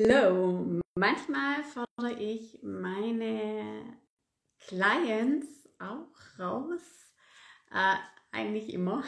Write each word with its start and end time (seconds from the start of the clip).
Hallo, 0.00 0.80
manchmal 0.94 1.64
fordere 1.64 2.22
ich 2.22 2.56
meine 2.62 3.98
Clients 4.68 5.48
auch 5.80 6.38
raus, 6.38 7.10
äh, 7.72 7.96
eigentlich 8.30 8.72
immer, 8.72 9.02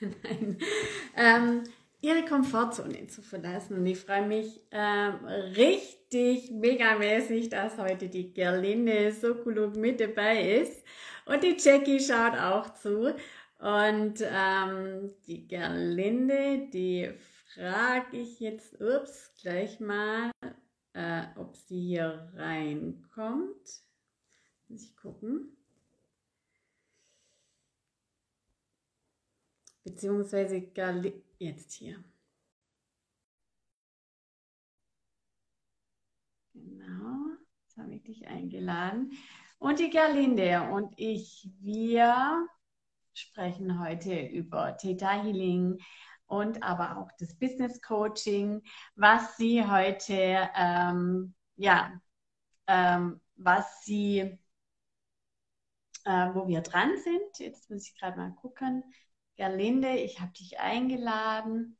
ähm, 1.16 1.64
ihre 2.00 2.24
Komfortzone 2.24 3.08
zu 3.08 3.20
verlassen. 3.20 3.78
Und 3.78 3.86
ich 3.86 3.98
freue 3.98 4.28
mich 4.28 4.60
ähm, 4.70 5.24
richtig 5.56 6.52
megamäßig, 6.52 7.48
dass 7.48 7.76
heute 7.76 8.08
die 8.08 8.32
Gerlinde 8.32 9.10
Sokuluk 9.10 9.74
mit 9.74 9.98
dabei 9.98 10.60
ist. 10.60 10.84
Und 11.26 11.42
die 11.42 11.56
Jackie 11.58 11.98
schaut 11.98 12.38
auch 12.38 12.74
zu. 12.74 13.12
Und 13.58 14.22
ähm, 14.22 15.10
die 15.26 15.48
Gerlinde, 15.48 16.68
die 16.72 17.12
frage 17.54 18.18
ich 18.18 18.40
jetzt, 18.40 18.80
ups, 18.80 19.32
gleich 19.40 19.80
mal, 19.80 20.30
äh, 20.92 21.26
ob 21.36 21.56
sie 21.56 21.80
hier 21.80 22.30
reinkommt. 22.34 23.82
Muss 24.68 24.82
ich 24.82 24.96
gucken. 24.96 25.56
Beziehungsweise 29.84 30.60
Gali 30.60 31.24
jetzt 31.38 31.72
hier. 31.72 32.04
Genau, 36.52 37.36
jetzt 37.62 37.78
habe 37.78 37.94
ich 37.94 38.02
dich 38.02 38.26
eingeladen. 38.26 39.12
Und 39.58 39.78
die 39.78 39.88
Gerlinde 39.90 40.68
und 40.70 40.92
ich, 40.98 41.48
wir 41.60 42.46
sprechen 43.14 43.80
heute 43.80 44.26
über 44.26 44.76
Theta 44.76 45.22
Healing 45.22 45.78
und 46.28 46.62
aber 46.62 46.98
auch 46.98 47.10
das 47.18 47.34
Business 47.36 47.80
Coaching, 47.82 48.62
was 48.96 49.36
sie 49.36 49.64
heute, 49.66 50.48
ähm, 50.54 51.34
ja, 51.56 51.92
ähm, 52.68 53.20
was 53.36 53.84
sie, 53.84 54.38
äh, 56.04 56.34
wo 56.34 56.48
wir 56.48 56.60
dran 56.62 56.96
sind. 56.98 57.38
Jetzt 57.38 57.70
muss 57.70 57.88
ich 57.88 57.98
gerade 57.98 58.16
mal 58.18 58.32
gucken. 58.34 58.82
Gerlinde, 59.36 59.90
ich 59.96 60.20
habe 60.20 60.32
dich 60.32 60.58
eingeladen. 60.58 61.78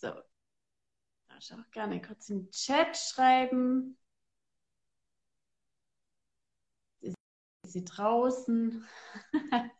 So, 0.00 0.12
darfst 1.28 1.52
auch 1.52 1.70
gerne 1.70 2.00
kurz 2.00 2.30
im 2.30 2.50
Chat 2.50 2.96
schreiben. 2.96 3.98
Sie 7.66 7.84
draußen? 7.84 8.86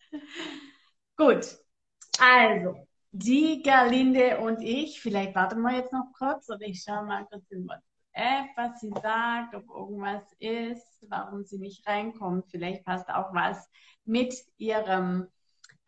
Gut, 1.16 1.58
also 2.18 2.86
die 3.12 3.62
Gerlinde 3.62 4.38
und 4.40 4.60
ich, 4.60 5.00
vielleicht 5.00 5.34
warten 5.36 5.60
wir 5.62 5.76
jetzt 5.76 5.92
noch 5.92 6.12
kurz 6.18 6.48
oder 6.50 6.62
ich 6.62 6.82
schaue 6.82 7.04
mal 7.04 7.24
kurz 7.26 7.48
in 7.50 7.68
WhatsApp, 7.68 8.50
was 8.56 8.80
sie 8.80 8.90
sagt, 9.02 9.54
ob 9.54 9.68
irgendwas 9.68 10.24
ist, 10.40 11.06
warum 11.08 11.44
sie 11.44 11.58
nicht 11.58 11.86
reinkommt. 11.86 12.50
Vielleicht 12.50 12.84
passt 12.84 13.08
auch 13.08 13.32
was 13.32 13.70
mit 14.04 14.34
ihrem 14.58 15.28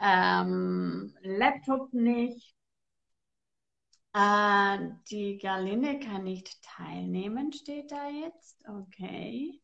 ähm, 0.00 1.14
Laptop 1.22 1.92
nicht. 1.92 2.54
Äh, 4.14 4.78
die 5.10 5.38
Gerlinde 5.38 5.98
kann 5.98 6.24
nicht 6.24 6.62
teilnehmen, 6.62 7.52
steht 7.52 7.90
da 7.92 8.08
jetzt. 8.08 8.64
Okay. 8.68 9.60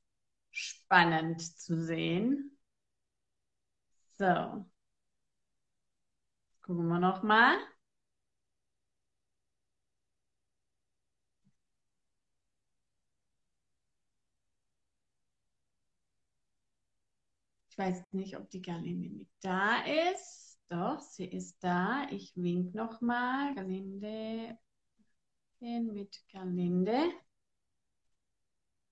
Spannend 0.52 1.40
zu 1.42 1.76
sehen. 1.82 2.56
So. 4.18 4.66
Gucken 6.62 6.86
wir 6.88 6.98
noch 7.00 7.22
mal. 7.22 7.58
Ich 17.70 17.78
weiß 17.78 18.04
nicht, 18.12 18.36
ob 18.36 18.50
die 18.50 18.60
Galinde 18.62 19.08
mit 19.08 19.28
da 19.40 19.82
ist. 20.12 20.60
Doch, 20.68 21.00
sie 21.00 21.24
ist 21.24 21.62
da. 21.64 22.06
Ich 22.10 22.36
wink 22.36 22.74
noch 22.74 23.00
mal. 23.00 23.54
Galinde 23.54 24.58
gehen 25.58 25.92
mit 25.94 26.22
Galinde. 26.30 27.12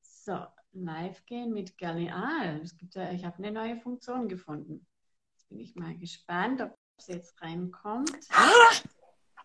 So, 0.03 0.47
live 0.73 1.25
gehen 1.27 1.53
mit 1.53 1.77
Galinde. 1.79 2.13
Ah, 2.15 2.57
es 2.63 2.77
gibt 2.77 2.95
ja, 2.95 3.11
ich 3.13 3.25
habe 3.25 3.39
eine 3.39 3.53
neue 3.53 3.77
Funktion 3.77 4.29
gefunden. 4.29 4.87
Jetzt 5.33 5.49
bin 5.49 5.61
ich 5.61 5.75
mal 5.75 5.97
gespannt, 5.97 6.61
ob 6.61 6.77
sie 6.99 7.13
jetzt 7.15 7.41
reinkommt. 7.43 8.29
Ah! 8.33 8.71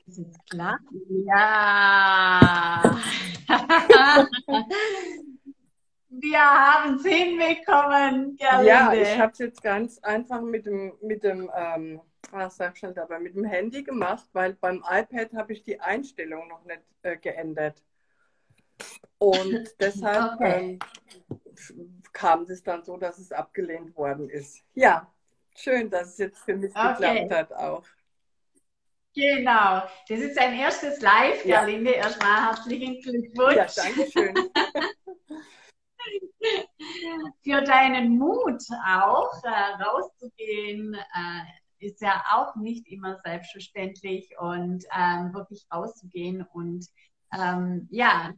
Ist 0.05 0.19
jetzt 0.19 0.49
klar? 0.49 0.79
Ja! 1.25 2.81
Wir 6.17 6.39
haben 6.39 6.95
es 6.95 7.05
hinbekommen, 7.05 8.37
Gerlinde. 8.37 8.67
Ja, 8.67 8.93
ich 8.93 9.17
habe 9.19 9.33
es 9.33 9.39
jetzt 9.39 9.61
ganz 9.61 9.99
einfach 9.99 10.41
mit 10.41 10.65
dem, 10.65 10.93
mit 11.01 11.23
dem 11.23 11.51
ähm, 11.53 12.01
was 12.31 12.57
sag 12.57 12.77
schon 12.77 12.93
dabei, 12.93 13.19
mit 13.19 13.35
dem 13.35 13.43
Handy 13.43 13.83
gemacht, 13.83 14.25
weil 14.33 14.53
beim 14.53 14.83
iPad 14.89 15.33
habe 15.33 15.53
ich 15.53 15.63
die 15.63 15.79
Einstellung 15.79 16.47
noch 16.47 16.63
nicht 16.65 16.81
äh, 17.01 17.17
geändert. 17.17 17.83
Und 19.17 19.73
deshalb 19.79 20.35
okay. 20.35 20.79
ähm, 21.29 22.01
kam 22.13 22.43
es 22.43 22.63
dann 22.63 22.83
so, 22.83 22.97
dass 22.97 23.17
es 23.17 23.31
abgelehnt 23.31 23.95
worden 23.95 24.29
ist. 24.29 24.63
Ja, 24.73 25.11
Schön, 25.57 25.89
dass 25.89 26.09
es 26.09 26.17
jetzt 26.17 26.43
für 26.43 26.55
mich 26.55 26.75
okay. 26.75 27.21
geklappt 27.21 27.31
hat 27.31 27.53
auch. 27.53 27.85
Genau, 29.13 29.83
das 30.09 30.19
ist 30.19 30.37
ein 30.37 30.53
erstes 30.53 30.99
Live, 31.01 31.45
ja. 31.45 31.61
Gerlinde. 31.61 31.91
Erstmal 31.91 32.47
herzlichen 32.47 32.99
Glückwunsch. 33.01 33.55
Ja, 33.55 33.67
danke 33.75 34.11
schön. 34.11 34.35
Für 37.43 37.61
deinen 37.61 38.19
Mut 38.19 38.61
auch, 38.85 39.31
äh, 39.43 39.81
rauszugehen, 39.81 40.93
äh, 40.93 41.43
ist 41.79 41.99
ja 42.01 42.23
auch 42.33 42.55
nicht 42.57 42.85
immer 42.87 43.19
selbstverständlich 43.23 44.37
und 44.37 44.85
ähm, 44.95 45.33
wirklich 45.33 45.65
rauszugehen 45.73 46.45
und 46.53 46.85
ähm, 47.37 47.87
ja, 47.91 48.33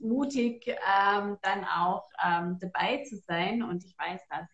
mutig 0.00 0.66
ähm, 0.66 1.38
dann 1.42 1.64
auch 1.64 2.08
ähm, 2.24 2.58
dabei 2.60 3.04
zu 3.04 3.16
sein. 3.18 3.62
Und 3.62 3.84
ich 3.84 3.96
weiß, 3.98 4.20
dass 4.28 4.48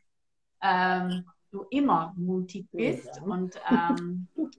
ähm, 0.62 1.24
du 1.50 1.64
immer 1.70 2.12
mutig 2.16 2.68
bist 2.72 3.16
ja. 3.16 3.22
und 3.22 3.58
ähm, 3.70 4.28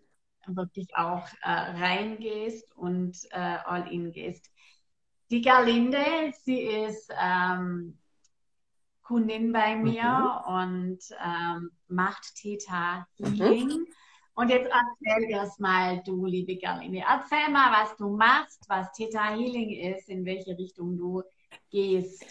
wirklich 0.47 0.95
auch 0.95 1.27
äh, 1.43 1.51
reingehst 1.51 2.75
und 2.75 3.17
äh, 3.31 3.57
all 3.65 3.91
in 3.91 4.11
gehst. 4.11 4.49
Die 5.29 5.41
Gerlinde, 5.41 6.33
sie 6.43 6.61
ist 6.61 7.11
ähm, 7.21 7.99
Kundin 9.03 9.51
bei 9.51 9.75
mir 9.75 10.41
mhm. 10.47 10.53
und 10.53 10.99
macht 11.87 12.35
Theta 12.35 13.07
Healing. 13.17 13.67
Mhm. 13.67 13.87
Und 14.39 14.47
jetzt 14.47 14.71
erzähl 14.71 15.29
erstmal 15.31 16.01
du, 16.01 16.25
liebe 16.25 16.55
Gerlinde, 16.55 17.03
erzähl 17.05 17.51
mal, 17.51 17.73
was 17.73 17.97
du 17.97 18.07
machst, 18.07 18.63
was 18.69 18.89
Theta 18.93 19.35
Healing 19.35 19.93
ist, 19.93 20.07
in 20.07 20.23
welche 20.23 20.57
Richtung 20.57 20.97
du 20.97 21.23
gehst. 21.69 22.25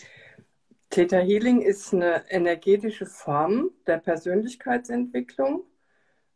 Theta 0.89 1.19
Healing 1.19 1.61
ist 1.61 1.93
eine 1.93 2.25
energetische 2.31 3.05
Form 3.05 3.73
der 3.87 3.99
Persönlichkeitsentwicklung. 3.99 5.65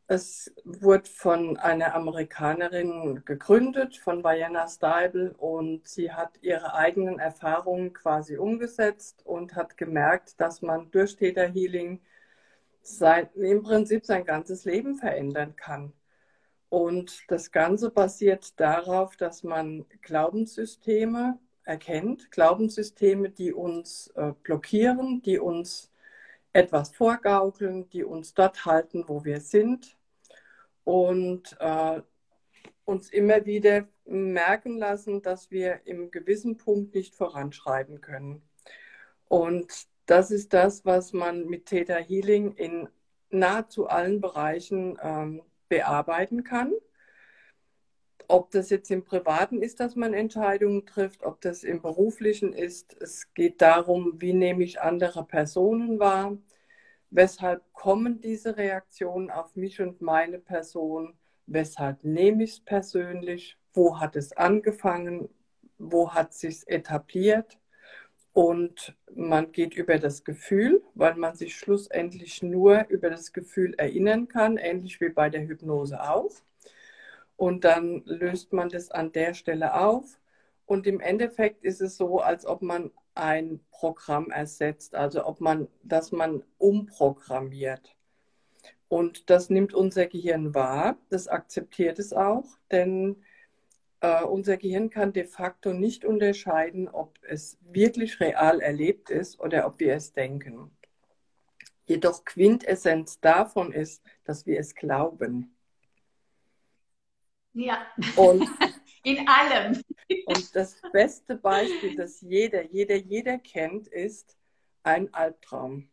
Es 0.09 0.55
wurde 0.67 1.09
von 1.09 1.57
einer 1.57 1.95
Amerikanerin 1.95 3.23
gegründet, 3.25 3.97
von 3.97 4.23
Diana 4.23 4.69
Steibel, 4.69 5.35
und 5.39 5.89
sie 5.89 6.13
hat 6.13 6.33
ihre 6.43 6.75
eigenen 6.75 7.19
Erfahrungen 7.19 7.95
quasi 7.95 8.37
umgesetzt 8.37 9.25
und 9.25 9.57
hat 9.57 9.79
gemerkt, 9.79 10.39
dass 10.39 10.61
man 10.61 10.91
durch 10.91 11.17
Theta 11.17 11.45
Healing 11.45 12.03
sein, 12.83 13.29
im 13.35 13.63
Prinzip 13.63 14.05
sein 14.05 14.25
ganzes 14.25 14.65
Leben 14.65 14.97
verändern 14.97 15.57
kann. 15.57 15.93
Und 16.69 17.25
das 17.29 17.53
Ganze 17.53 17.91
basiert 17.91 18.59
darauf, 18.59 19.17
dass 19.17 19.43
man 19.43 19.85
Glaubenssysteme 20.01 21.39
erkennt, 21.65 22.31
Glaubenssysteme, 22.31 23.31
die 23.31 23.53
uns 23.53 24.09
äh, 24.17 24.33
blockieren, 24.43 25.23
die 25.23 25.39
uns 25.39 25.91
etwas 26.53 26.95
vorgaukeln, 26.95 27.89
die 27.91 28.05
uns 28.05 28.35
dort 28.35 28.65
halten, 28.65 29.05
wo 29.07 29.25
wir 29.25 29.41
sind 29.41 29.97
und 30.85 31.57
äh, 31.61 32.01
uns 32.85 33.11
immer 33.11 33.45
wieder 33.47 33.87
merken 34.05 34.79
lassen, 34.79 35.23
dass 35.23 35.51
wir 35.51 35.81
im 35.85 36.11
gewissen 36.11 36.57
Punkt 36.57 36.95
nicht 36.95 37.15
voranschreiten 37.15 38.01
können. 38.01 38.43
Und 39.29 39.87
das 40.13 40.31
ist 40.31 40.53
das, 40.53 40.85
was 40.85 41.15
man 41.15 41.47
mit 41.47 41.67
Theta 41.67 41.97
Healing 41.97 42.53
in 42.53 42.87
nahezu 43.31 43.87
allen 43.87 44.21
Bereichen 44.21 44.99
ähm, 45.03 45.43
bearbeiten 45.69 46.45
kann 46.45 46.73
ob 48.33 48.51
das 48.51 48.71
jetzt 48.71 48.91
im 48.91 49.05
Privaten 49.05 49.61
ist, 49.61 49.79
dass 49.79 49.95
man 49.95 50.15
Entscheidungen 50.15 50.87
trifft, 50.87 51.23
ob 51.23 51.43
das 51.43 51.65
im 51.65 51.83
Beruflichen 51.83 52.55
ist. 52.55 52.97
Es 53.01 53.33
geht 53.35 53.61
darum, 53.61 54.15
wie 54.23 54.33
nehme 54.33 54.65
ich 54.65 54.81
andere 54.81 55.25
Personen 55.25 55.99
wahr, 55.99 56.39
weshalb 57.11 57.63
kommen 57.75 58.21
diese 58.23 58.57
Reaktionen 58.57 59.31
auf 59.31 59.55
mich 59.55 59.83
und 59.83 60.01
meine 60.01 60.39
Person, 60.39 61.15
weshalb 61.47 62.05
nehme 62.05 62.45
ich 62.45 62.53
es 62.53 62.61
persönlich, 62.61 63.59
wo 63.75 64.01
hat 64.01 64.17
es 64.17 64.33
angefangen, 64.33 65.29
wo 65.77 66.15
hat 66.15 66.33
sich 66.33 66.67
etabliert 66.69 67.59
und 68.33 68.97
man 69.15 69.53
geht 69.53 69.75
über 69.75 69.99
das 69.99 70.25
Gefühl, 70.25 70.83
weil 70.95 71.15
man 71.17 71.35
sich 71.35 71.55
schlussendlich 71.57 72.43
nur 72.43 72.87
über 72.89 73.11
das 73.11 73.33
Gefühl 73.33 73.75
erinnern 73.75 74.29
kann, 74.29 74.57
ähnlich 74.57 75.01
wie 75.01 75.11
bei 75.11 75.29
der 75.29 75.47
Hypnose 75.47 76.03
auch. 76.03 76.33
Und 77.37 77.65
dann 77.65 78.03
löst 78.07 78.53
man 78.53 78.69
das 78.69 78.91
an 78.91 79.13
der 79.13 79.35
Stelle 79.35 79.75
auf. 79.75 80.19
Und 80.65 80.87
im 80.87 81.01
Endeffekt 81.01 81.65
ist 81.65 81.81
es 81.83 81.97
so, 81.97 82.21
als 82.21 82.47
ob 82.47 82.63
man 82.63 82.91
ein 83.15 83.61
Programm 83.71 84.31
ersetzt, 84.31 84.95
also 84.95 85.27
ob 85.27 85.41
man, 85.41 85.69
dass 85.83 86.13
man 86.13 86.43
umprogrammiert. 86.57 87.95
Und 88.89 89.29
das 89.29 89.51
nimmt 89.51 89.75
unser 89.75 90.07
Gehirn 90.07 90.55
wahr, 90.55 90.97
das 91.11 91.29
akzeptiert 91.29 91.99
es 91.99 92.13
auch, 92.13 92.45
denn 92.71 93.17
äh, 94.03 94.25
unser 94.25 94.57
Gehirn 94.57 94.91
kann 94.91 95.13
de 95.13 95.25
facto 95.25 95.73
nicht 95.73 96.05
unterscheiden, 96.05 96.89
ob 96.89 97.19
es 97.23 97.57
wirklich 97.63 98.21
real 98.21 98.61
erlebt 98.61 99.11
ist 99.11 99.39
oder 99.39 99.65
ob 99.67 99.79
wir 99.79 99.95
es 99.95 100.13
denken. 100.13 100.77
Jedoch 101.87 102.25
Quintessenz 102.25 103.21
davon 103.21 103.73
ist, 103.73 104.03
dass 104.25 104.45
wir 104.45 104.59
es 104.59 104.75
glauben. 104.75 105.57
Ja, 107.55 107.87
und, 108.17 108.49
in 109.05 109.29
allem. 109.29 109.83
Und 110.27 110.57
das 110.57 110.81
beste 110.93 111.37
Beispiel, 111.37 111.97
das 111.97 112.21
jeder, 112.23 112.63
jeder, 112.65 112.97
jeder 112.97 113.39
kennt, 113.39 113.87
ist 113.87 114.37
ein 114.83 115.13
Albtraum. 115.15 115.89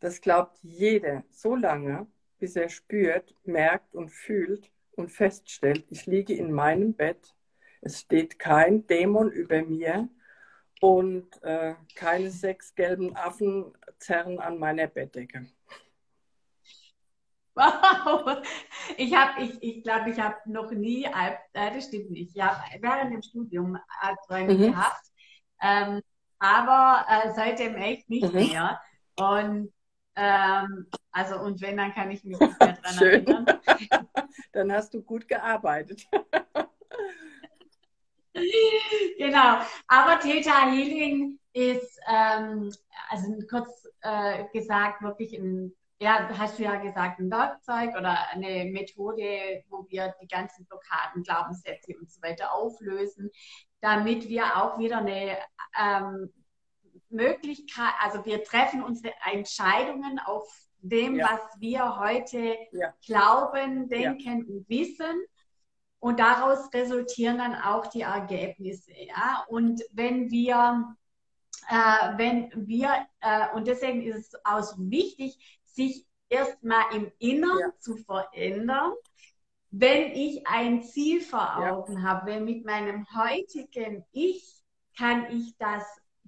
Das 0.00 0.20
glaubt 0.20 0.58
jeder 0.62 1.24
so 1.30 1.56
lange, 1.56 2.06
bis 2.38 2.56
er 2.56 2.68
spürt, 2.68 3.34
merkt 3.42 3.94
und 3.94 4.10
fühlt, 4.10 4.70
und 4.96 5.10
feststellt, 5.10 5.84
ich 5.90 6.06
liege 6.06 6.34
in 6.34 6.52
meinem 6.52 6.94
Bett, 6.94 7.34
es 7.80 8.00
steht 8.00 8.38
kein 8.38 8.86
Dämon 8.86 9.30
über 9.30 9.62
mir 9.62 10.08
und 10.80 11.42
äh, 11.42 11.74
keine 11.94 12.30
sechs 12.30 12.74
gelben 12.74 13.16
Affen 13.16 13.72
zerren 13.98 14.38
an 14.40 14.58
meiner 14.58 14.86
Bettdecke. 14.86 15.46
Wow, 17.54 18.42
ich 18.96 19.14
habe, 19.14 19.44
ich, 19.44 19.62
ich 19.62 19.82
glaube, 19.84 20.10
ich 20.10 20.18
habe 20.18 20.36
noch 20.46 20.72
nie, 20.72 21.04
äh, 21.04 21.36
das 21.52 21.86
stimmt 21.86 22.10
nicht, 22.10 22.34
ich 22.34 22.42
habe 22.42 22.60
während 22.80 23.12
dem 23.12 23.22
Studium 23.22 23.78
Albträume 24.00 24.54
mhm. 24.54 24.72
gehabt, 24.72 25.06
ähm, 25.62 26.02
aber 26.40 27.06
äh, 27.08 27.32
seitdem 27.34 27.76
echt 27.76 28.10
nicht 28.10 28.32
mhm. 28.32 28.34
mehr. 28.34 28.80
Und 29.16 29.72
ähm, 30.16 30.86
also 31.10 31.40
und 31.40 31.60
wenn, 31.60 31.76
dann 31.76 31.92
kann 31.92 32.10
ich 32.10 32.24
mich 32.24 32.38
nicht 32.38 32.60
mehr 32.60 32.72
dran 32.72 32.94
Schön. 32.94 33.26
erinnern. 33.26 33.46
dann 34.52 34.72
hast 34.72 34.94
du 34.94 35.02
gut 35.02 35.28
gearbeitet. 35.28 36.06
genau. 39.18 39.58
Aber 39.88 40.20
Theta 40.20 40.70
Healing 40.70 41.38
ist, 41.52 41.98
ähm, 42.08 42.72
also 43.08 43.32
kurz 43.48 43.88
äh, 44.02 44.44
gesagt, 44.52 45.02
wirklich 45.02 45.34
ein, 45.34 45.72
ja, 46.00 46.28
hast 46.36 46.58
du 46.58 46.64
ja 46.64 46.76
gesagt, 46.76 47.20
ein 47.20 47.30
Werkzeug 47.30 47.90
oder 47.96 48.16
eine 48.30 48.70
Methode, 48.70 49.64
wo 49.68 49.86
wir 49.88 50.14
die 50.20 50.28
ganzen 50.28 50.66
Blockaden, 50.66 51.22
Glaubenssätze 51.22 51.96
und 51.98 52.10
so 52.10 52.20
weiter 52.22 52.52
auflösen, 52.52 53.30
damit 53.80 54.28
wir 54.28 54.56
auch 54.56 54.78
wieder 54.78 54.98
eine 54.98 55.38
ähm, 55.80 56.32
Möglichkeit, 57.14 57.92
also 58.00 58.24
wir 58.24 58.44
treffen 58.44 58.82
unsere 58.82 59.14
Entscheidungen 59.32 60.18
auf 60.18 60.46
dem, 60.80 61.16
ja. 61.16 61.30
was 61.30 61.60
wir 61.60 61.98
heute 61.98 62.56
ja. 62.72 62.92
glauben, 63.06 63.88
denken 63.88 64.46
ja. 64.46 64.54
und 64.54 64.68
wissen. 64.68 65.24
Und 65.98 66.20
daraus 66.20 66.72
resultieren 66.74 67.38
dann 67.38 67.54
auch 67.54 67.86
die 67.86 68.02
Ergebnisse. 68.02 68.92
Ja? 68.92 69.44
Und 69.48 69.82
wenn 69.90 70.30
wir, 70.30 70.94
äh, 71.70 72.18
wenn 72.18 72.50
wir, 72.68 73.06
äh, 73.20 73.54
und 73.54 73.66
deswegen 73.66 74.02
ist 74.02 74.34
es 74.34 74.44
auch 74.44 74.62
so 74.62 74.76
wichtig, 74.90 75.62
sich 75.64 76.06
erstmal 76.28 76.94
im 76.94 77.10
Inneren 77.18 77.72
zu 77.78 77.96
verändern, 77.96 78.92
wenn 79.70 80.12
ich 80.12 80.46
ein 80.46 80.82
Ziel 80.82 81.20
vor 81.20 81.56
Augen 81.56 82.02
habe, 82.08 82.26
wenn 82.26 82.44
mit 82.44 82.64
meinem 82.64 83.06
heutigen 83.14 84.04
Ich 84.12 84.62
kann 84.96 85.26
ich 85.32 85.56
das 85.58 85.82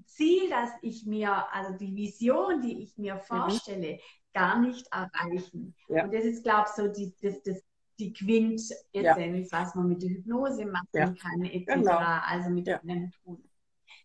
Ziel, 0.05 0.51
das 0.51 0.71
ich 0.83 1.07
mir, 1.07 1.53
also 1.53 1.77
die 1.77 1.95
Vision, 1.95 2.61
die 2.61 2.83
ich 2.83 2.97
mir 2.99 3.15
mhm. 3.15 3.21
vorstelle, 3.21 3.95
mhm. 3.95 3.99
gar 4.33 4.61
nicht 4.61 4.87
erreichen. 4.93 5.75
Ja. 5.89 6.05
Und 6.05 6.15
das 6.15 6.25
ist, 6.25 6.43
glaube 6.43 6.67
ich, 6.69 6.75
so 6.75 6.89
die, 6.89 7.15
das, 7.23 7.43
das, 7.43 7.63
die 7.99 8.13
Quintessenz, 8.13 9.51
ja. 9.51 9.61
was 9.61 9.75
man 9.75 9.89
mit 9.89 10.03
der 10.03 10.11
Hypnose 10.11 10.67
machen 10.67 10.89
ja. 10.93 11.07
kann, 11.07 11.45
etc. 11.45 11.67
Genau. 11.67 11.99
Also 11.99 12.51
mit 12.51 12.67
ja. 12.67 12.81
einem 12.81 13.11
Tun. 13.25 13.43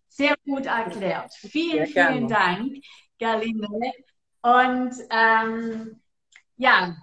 Sehr 0.07 0.35
gut 0.45 0.65
erklärt. 0.65 1.33
Vielen, 1.33 1.87
vielen 1.87 2.27
Dank, 2.27 2.77
Gerlinde. 3.17 3.67
Und 4.41 4.93
ähm, 5.09 6.01
ja, 6.57 6.97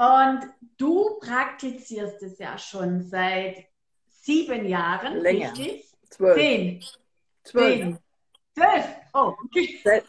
und 0.00 0.40
du 0.78 1.18
praktizierst 1.18 2.22
es 2.22 2.38
ja 2.38 2.56
schon 2.56 3.02
seit 3.02 3.66
sieben 4.06 4.66
Jahren, 4.66 5.18
Länger. 5.18 5.52
richtig? 5.52 5.84
Zwölf. 6.08 6.36
Zehn. 6.36 6.84
Zwölf. 7.44 7.98
Zwölf? 8.54 8.86
Oh, 9.14 9.34
okay. 9.44 9.80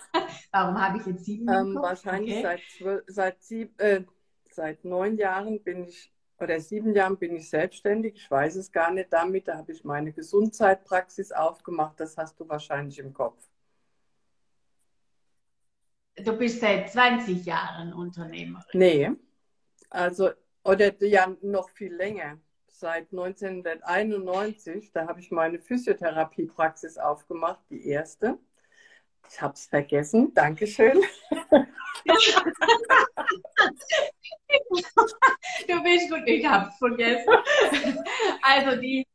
Warum 0.51 0.81
habe 0.81 0.99
ich 0.99 1.05
jetzt 1.05 1.25
sieben? 1.25 1.47
Ähm, 1.49 1.75
wahrscheinlich 1.75 2.35
okay. 2.35 2.41
seit, 2.43 2.61
zwölf, 2.77 3.03
seit, 3.07 3.43
sieb, 3.43 3.81
äh, 3.81 4.03
seit 4.51 4.83
neun 4.85 5.17
Jahren 5.17 5.63
bin 5.63 5.85
ich, 5.85 6.11
oder 6.39 6.59
sieben 6.59 6.93
Jahren 6.95 7.17
bin 7.17 7.35
ich 7.35 7.49
selbstständig. 7.49 8.15
Ich 8.15 8.31
weiß 8.31 8.55
es 8.55 8.71
gar 8.71 8.91
nicht 8.91 9.11
damit. 9.13 9.47
Da 9.47 9.57
habe 9.57 9.71
ich 9.71 9.83
meine 9.83 10.11
Gesundheitspraxis 10.11 11.31
aufgemacht. 11.31 11.99
Das 11.99 12.17
hast 12.17 12.39
du 12.39 12.47
wahrscheinlich 12.49 12.99
im 12.99 13.13
Kopf. 13.13 13.47
Du 16.15 16.37
bist 16.37 16.59
seit 16.59 16.91
20 16.91 17.45
Jahren 17.45 17.93
Unternehmerin. 17.93 18.65
Nee, 18.73 19.11
also, 19.89 20.31
oder 20.63 21.03
ja, 21.03 21.35
noch 21.41 21.69
viel 21.69 21.93
länger 21.93 22.37
seit 22.81 23.11
1991. 23.11 24.91
Da 24.91 25.07
habe 25.07 25.21
ich 25.21 25.31
meine 25.31 25.59
Physiotherapiepraxis 25.59 26.97
aufgemacht, 26.97 27.61
die 27.69 27.87
erste. 27.87 28.37
Ich 29.29 29.41
habe 29.41 29.53
es 29.53 29.67
vergessen. 29.67 30.33
Dankeschön. 30.33 30.99
du 35.67 35.83
bist 35.83 36.09
gut, 36.09 36.23
ich 36.25 36.45
habe 36.45 36.69
es 36.69 36.77
vergessen. 36.77 37.29
Also 38.41 38.81
die, 38.81 39.07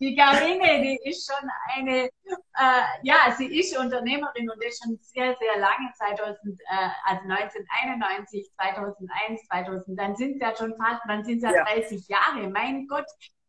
die 0.00 0.14
Garine, 0.14 0.82
die 0.82 0.98
ist 1.08 1.30
schon 1.30 1.48
eine, 1.74 2.06
äh, 2.06 2.82
ja, 3.02 3.34
sie 3.36 3.58
ist 3.58 3.76
Unternehmerin 3.78 4.50
und 4.50 4.62
ist 4.64 4.82
schon 4.82 4.98
sehr, 5.00 5.36
sehr 5.36 5.58
lange, 5.58 5.92
2000, 5.96 6.60
äh, 6.60 6.88
also 7.04 7.22
1991, 7.28 8.50
2001, 8.54 9.46
2000, 9.46 9.98
dann 9.98 10.16
sind 10.16 10.40
ja 10.40 10.54
schon 10.56 10.74
fast, 10.76 11.02
dann 11.08 11.24
sind 11.24 11.42
ja 11.42 11.52
30 11.64 12.08
Jahre. 12.08 12.48
Mein 12.50 12.86
Gott, 12.86 13.06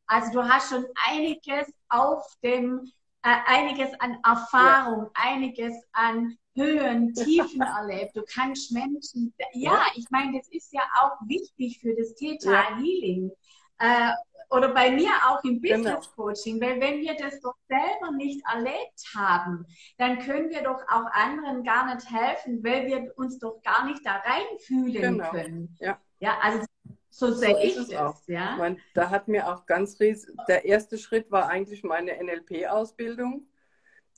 also 0.08 0.32
du 0.32 0.48
hast 0.48 0.70
schon 0.70 0.86
einiges 1.10 1.74
auf 1.90 2.26
dem 2.44 2.92
äh, 3.24 3.36
einiges 3.46 3.94
an 4.00 4.18
Erfahrung, 4.24 5.06
ja. 5.06 5.12
einiges 5.16 5.74
an 5.92 6.38
Höhen, 6.58 7.14
Tiefen 7.14 7.62
erlebt. 7.62 8.16
Du 8.16 8.24
kannst 8.24 8.72
Menschen, 8.72 9.34
ja, 9.54 9.86
ich 9.96 10.10
meine, 10.10 10.38
das 10.38 10.50
ist 10.50 10.74
ja 10.74 10.82
auch 11.02 11.18
wichtig 11.28 11.80
für 11.80 11.96
das 11.96 12.16
Theta. 12.16 12.78
Healing. 12.78 13.32
Äh, 13.80 14.12
oder 14.50 14.74
bei 14.74 14.92
mir 14.92 15.10
auch 15.28 15.44
im 15.44 15.62
genau. 15.62 15.78
Business 15.78 16.12
Coaching, 16.16 16.62
weil 16.62 16.80
wenn 16.80 17.02
wir 17.02 17.16
das 17.16 17.40
doch 17.42 17.56
selber 17.68 18.12
nicht 18.16 18.42
erlebt 18.52 19.04
haben, 19.16 19.66
dann 19.98 20.20
können 20.20 20.50
wir 20.50 20.64
doch 20.64 20.82
auch 20.90 21.06
anderen 21.12 21.64
gar 21.64 21.94
nicht 21.94 22.10
helfen, 22.10 22.64
weil 22.64 22.88
wir 22.88 23.14
uns 23.18 23.40
doch 23.40 23.62
gar 23.64 23.86
nicht 23.86 24.06
da 24.06 24.16
reinfühlen 24.18 25.18
genau. 25.18 25.32
können. 25.32 25.76
Ja. 25.80 26.00
ja, 26.20 26.38
also 26.42 26.64
so 27.10 27.32
sehe 27.34 27.56
so 27.56 27.62
ich 27.62 27.76
es 27.78 27.96
auch. 27.96 28.22
Ja? 28.28 28.56
Meine, 28.58 28.78
da 28.94 29.10
hat 29.10 29.28
mir 29.28 29.54
auch 29.54 29.66
ganz 29.66 30.00
riesig, 30.00 30.34
der 30.48 30.66
erste 30.66 30.98
Schritt 30.98 31.30
war 31.32 31.50
eigentlich 31.50 31.84
meine 31.84 32.12
NLP-Ausbildung. 32.24 33.48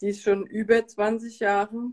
Die 0.01 0.09
ist 0.09 0.21
schon 0.21 0.45
über 0.45 0.85
20 0.85 1.39
Jahre. 1.39 1.91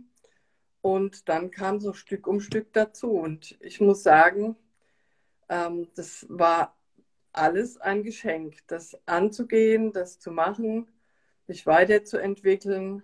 Und 0.87 1.29
dann 1.29 1.51
kam 1.51 1.81
so 1.81 1.93
Stück 1.93 2.29
um 2.29 2.39
Stück 2.39 2.73
dazu. 2.73 3.11
Und 3.11 3.57
ich 3.61 3.81
muss 3.81 4.05
sagen, 4.05 4.55
ähm, 5.49 5.89
das 5.97 6.25
war 6.29 6.77
alles 7.33 7.77
ein 7.79 8.05
Geschenk, 8.05 8.59
das 8.69 8.97
anzugehen, 9.05 9.93
das 9.93 10.21
zu 10.21 10.31
machen, 10.31 10.87
mich 11.49 11.67
weiterzuentwickeln. 11.67 13.03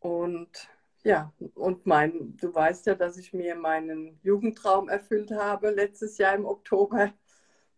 Und 0.00 0.70
ja, 1.02 1.34
und 1.54 1.84
mein, 1.84 2.34
du 2.38 2.54
weißt 2.54 2.86
ja, 2.86 2.94
dass 2.94 3.18
ich 3.18 3.34
mir 3.34 3.56
meinen 3.56 4.18
Jugendtraum 4.22 4.88
erfüllt 4.88 5.32
habe 5.32 5.70
letztes 5.70 6.16
Jahr 6.16 6.34
im 6.34 6.46
Oktober. 6.46 7.12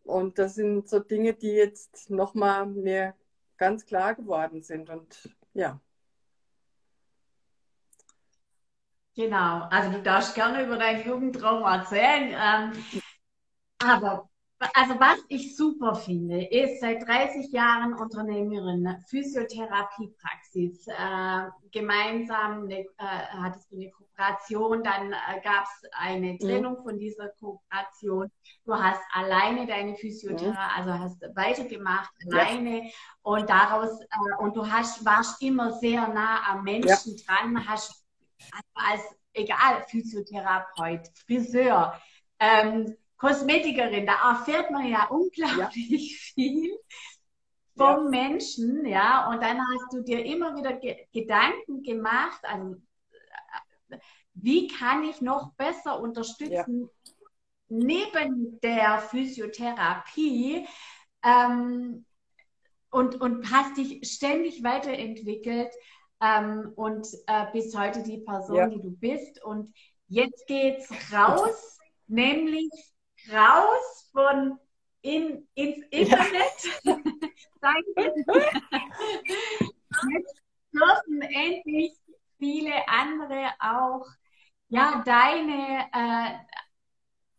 Und 0.04 0.38
das 0.38 0.54
sind 0.54 0.88
so 0.88 1.00
Dinge, 1.00 1.34
die 1.34 1.50
jetzt 1.50 2.08
nochmal 2.08 2.66
mir 2.66 3.14
ganz 3.56 3.84
klar 3.84 4.14
geworden 4.14 4.62
sind. 4.62 4.90
Und 4.90 5.28
ja. 5.54 5.80
Genau, 9.16 9.66
also 9.70 9.90
du 9.92 10.02
darfst 10.02 10.34
gerne 10.34 10.64
über 10.64 10.76
deinen 10.76 11.06
Jugendtraum 11.06 11.62
erzählen. 11.62 12.34
Ähm, 12.38 13.02
aber 13.78 14.28
also 14.74 14.98
was 14.98 15.18
ich 15.28 15.54
super 15.56 15.94
finde, 15.94 16.44
ist 16.46 16.80
seit 16.80 17.06
30 17.06 17.52
Jahren 17.52 17.92
Unternehmerin, 17.94 19.04
Physiotherapiepraxis, 19.08 20.86
äh, 20.86 21.48
gemeinsam 21.72 22.64
eine, 22.64 22.78
äh, 22.78 22.86
hattest 22.98 23.70
du 23.70 23.76
eine 23.76 23.90
Kooperation, 23.90 24.82
dann 24.82 25.12
äh, 25.12 25.40
gab 25.44 25.64
es 25.64 25.90
eine 25.92 26.32
mhm. 26.32 26.38
Trennung 26.38 26.78
mhm. 26.78 26.82
von 26.84 26.98
dieser 26.98 27.28
Kooperation. 27.38 28.30
Du 28.64 28.74
hast 28.74 29.00
alleine 29.12 29.66
deine 29.66 29.94
Physiotherapie, 29.94 30.56
mhm. 30.56 30.76
also 30.76 30.92
hast 30.92 31.22
weitergemacht, 31.34 32.10
alleine 32.30 32.84
ja. 32.84 32.90
und 33.22 33.50
daraus, 33.50 34.00
äh, 34.00 34.42
und 34.42 34.56
du 34.56 34.70
hast, 34.70 35.04
warst 35.04 35.42
immer 35.42 35.72
sehr 35.72 36.08
nah 36.08 36.50
am 36.50 36.64
Menschen 36.64 37.16
ja. 37.16 37.24
dran, 37.26 37.68
hast 37.68 38.05
als, 38.74 39.02
egal, 39.32 39.84
Physiotherapeut, 39.88 41.08
Friseur, 41.26 42.00
ähm, 42.38 42.96
Kosmetikerin, 43.16 44.06
da 44.06 44.32
erfährt 44.32 44.70
man 44.70 44.86
ja 44.86 45.06
unglaublich 45.06 46.34
ja. 46.36 46.44
viel 46.44 46.78
vom 47.76 48.04
ja. 48.04 48.10
Menschen, 48.10 48.86
ja, 48.86 49.28
und 49.30 49.42
dann 49.42 49.58
hast 49.58 49.92
du 49.92 50.02
dir 50.02 50.24
immer 50.24 50.56
wieder 50.56 50.74
ge 50.74 51.06
Gedanken 51.12 51.82
gemacht, 51.82 52.40
also, 52.42 52.76
wie 54.34 54.68
kann 54.68 55.04
ich 55.04 55.20
noch 55.20 55.52
besser 55.54 55.98
unterstützen 55.98 56.82
ja. 56.82 57.12
neben 57.68 58.60
der 58.60 58.98
Physiotherapie 58.98 60.66
ähm, 61.22 62.04
und, 62.90 63.20
und 63.20 63.50
hast 63.50 63.76
dich 63.78 64.06
ständig 64.10 64.62
weiterentwickelt 64.62 65.72
ähm, 66.20 66.72
und 66.76 67.06
äh, 67.26 67.46
bis 67.52 67.76
heute 67.76 68.02
die 68.02 68.18
Person, 68.18 68.70
die 68.70 68.80
du 68.80 68.90
bist. 68.90 69.42
Und 69.42 69.74
jetzt 70.08 70.46
geht's 70.46 70.90
raus, 71.12 71.78
nämlich 72.06 72.70
raus 73.30 74.10
von 74.12 74.58
in, 75.02 75.46
ins 75.54 75.84
Internet. 75.90 76.82
Ja. 76.82 76.96
Jetzt 80.12 80.42
dürfen 80.72 81.22
endlich 81.22 81.92
viele 82.38 82.86
andere 82.88 83.50
auch 83.60 84.06
ja 84.68 85.02
deine 85.04 85.86
äh, 85.92 86.38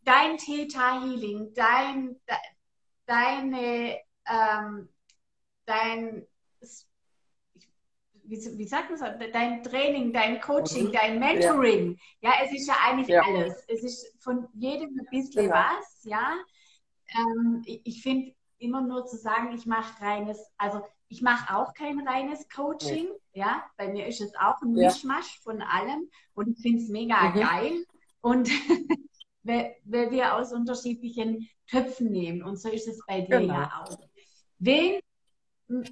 dein 0.03 0.38
Theta 0.38 1.01
Healing, 1.01 1.53
dein 1.53 2.19
de, 2.27 2.36
deine 3.05 4.00
ähm, 4.25 4.89
dein 5.65 6.25
wie, 8.27 8.57
wie 8.57 8.67
sagt 8.67 8.89
man 8.89 9.00
das? 9.00 9.31
Dein 9.31 9.63
Training, 9.63 10.12
dein 10.13 10.39
Coaching, 10.41 10.88
mhm. 10.88 10.91
dein 10.91 11.19
Mentoring. 11.19 11.98
Ja. 12.22 12.31
ja. 12.31 12.36
es 12.46 12.53
ist 12.53 12.67
ja 12.67 12.75
eigentlich 12.86 13.07
ja. 13.07 13.22
alles. 13.22 13.63
Es 13.67 13.84
ist 13.84 14.13
von 14.22 14.48
jedem 14.53 14.98
ein 15.00 15.07
bisschen 15.10 15.46
genau. 15.46 15.55
was, 15.55 16.03
ja. 16.03 16.34
Ähm, 17.17 17.63
ich, 17.65 17.81
ich 17.86 18.01
finde 18.01 18.34
immer 18.60 18.81
nur 18.81 19.05
zu 19.05 19.17
sagen, 19.17 19.53
ich 19.55 19.65
mache 19.65 20.01
reines, 20.03 20.39
also 20.57 20.81
ich 21.10 21.22
mache 21.22 21.55
auch 21.55 21.74
kein 21.74 22.05
reines 22.05 22.50
Coaching, 22.50 23.07
nee. 23.34 23.39
ja. 23.39 23.63
Bei 23.77 23.88
mir 23.88 24.07
ist 24.07 24.22
es 24.22 24.36
auch 24.36 24.62
ein 24.62 24.74
Mischmasch 24.74 25.39
von 25.41 25.62
allem 25.62 26.10
und 26.34 26.50
ich 26.50 26.62
finde 26.62 26.84
es 26.84 26.89
mega 26.89 27.29
mhm. 27.29 27.39
geil. 27.39 27.86
Und 28.22 28.50
weil, 29.43 29.75
weil 29.86 30.12
wir 30.12 30.36
aus 30.36 30.51
unterschiedlichen 30.51 31.50
Töpfen 31.67 32.12
nehmen. 32.12 32.43
Und 32.43 32.57
so 32.57 32.69
ist 32.69 32.88
es 32.88 33.00
bei 33.07 33.22
dir 33.22 33.39
genau. 33.39 33.53
ja 33.53 33.84
auch. 33.84 33.98
Wen, 34.60 35.00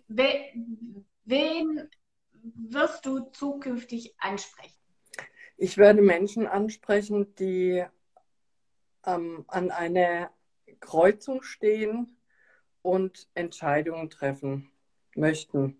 wen, 0.07 1.05
wen 1.23 1.89
wirst 2.55 3.05
du 3.05 3.19
zukünftig 3.31 4.15
ansprechen? 4.19 4.75
Ich 5.57 5.77
werde 5.77 6.01
Menschen 6.01 6.47
ansprechen, 6.47 7.33
die 7.35 7.85
ähm, 9.05 9.45
an 9.47 9.71
einer 9.71 10.31
Kreuzung 10.79 11.41
stehen 11.43 12.17
und 12.81 13.27
Entscheidungen 13.33 14.09
treffen 14.09 14.69
möchten. 15.15 15.79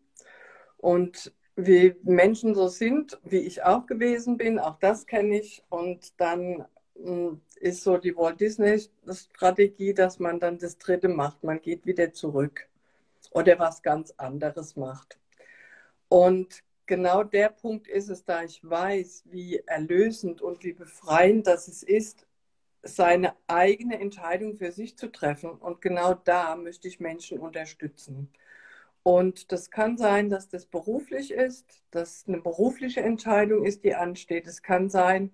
Und 0.77 1.33
wie 1.55 1.95
Menschen 2.03 2.55
so 2.55 2.67
sind, 2.67 3.19
wie 3.23 3.39
ich 3.39 3.63
auch 3.63 3.85
gewesen 3.85 4.37
bin, 4.37 4.59
auch 4.59 4.79
das 4.79 5.05
kenne 5.05 5.39
ich. 5.39 5.63
Und 5.69 6.19
dann 6.19 6.65
hm, 6.95 7.41
ist 7.55 7.83
so 7.83 7.97
die 7.97 8.15
Walt 8.15 8.39
Disney-Strategie, 8.39 9.93
dass 9.93 10.19
man 10.19 10.39
dann 10.39 10.57
das 10.57 10.77
Dritte 10.77 11.09
macht. 11.09 11.43
Man 11.43 11.61
geht 11.61 11.85
wieder 11.85 12.13
zurück 12.13 12.67
oder 13.31 13.59
was 13.59 13.81
ganz 13.81 14.11
anderes 14.17 14.75
macht. 14.75 15.17
Und 16.09 16.63
genau 16.85 17.23
der 17.23 17.49
Punkt 17.49 17.87
ist 17.87 18.09
es, 18.09 18.23
da 18.25 18.43
ich 18.43 18.61
weiß, 18.63 19.23
wie 19.25 19.57
erlösend 19.65 20.41
und 20.41 20.63
wie 20.63 20.73
befreiend 20.73 21.47
das 21.47 21.67
es 21.67 21.83
ist, 21.83 22.27
seine 22.83 23.35
eigene 23.47 23.99
Entscheidung 23.99 24.55
für 24.55 24.71
sich 24.71 24.97
zu 24.97 25.11
treffen. 25.11 25.51
Und 25.51 25.81
genau 25.81 26.13
da 26.13 26.55
möchte 26.55 26.87
ich 26.87 26.99
Menschen 26.99 27.39
unterstützen. 27.39 28.31
Und 29.03 29.51
das 29.51 29.69
kann 29.71 29.97
sein, 29.97 30.29
dass 30.29 30.49
das 30.49 30.65
beruflich 30.65 31.31
ist, 31.31 31.83
dass 31.91 32.25
eine 32.27 32.41
berufliche 32.41 33.01
Entscheidung 33.01 33.65
ist, 33.65 33.83
die 33.83 33.95
ansteht. 33.95 34.47
Es 34.47 34.63
kann 34.63 34.89
sein, 34.89 35.31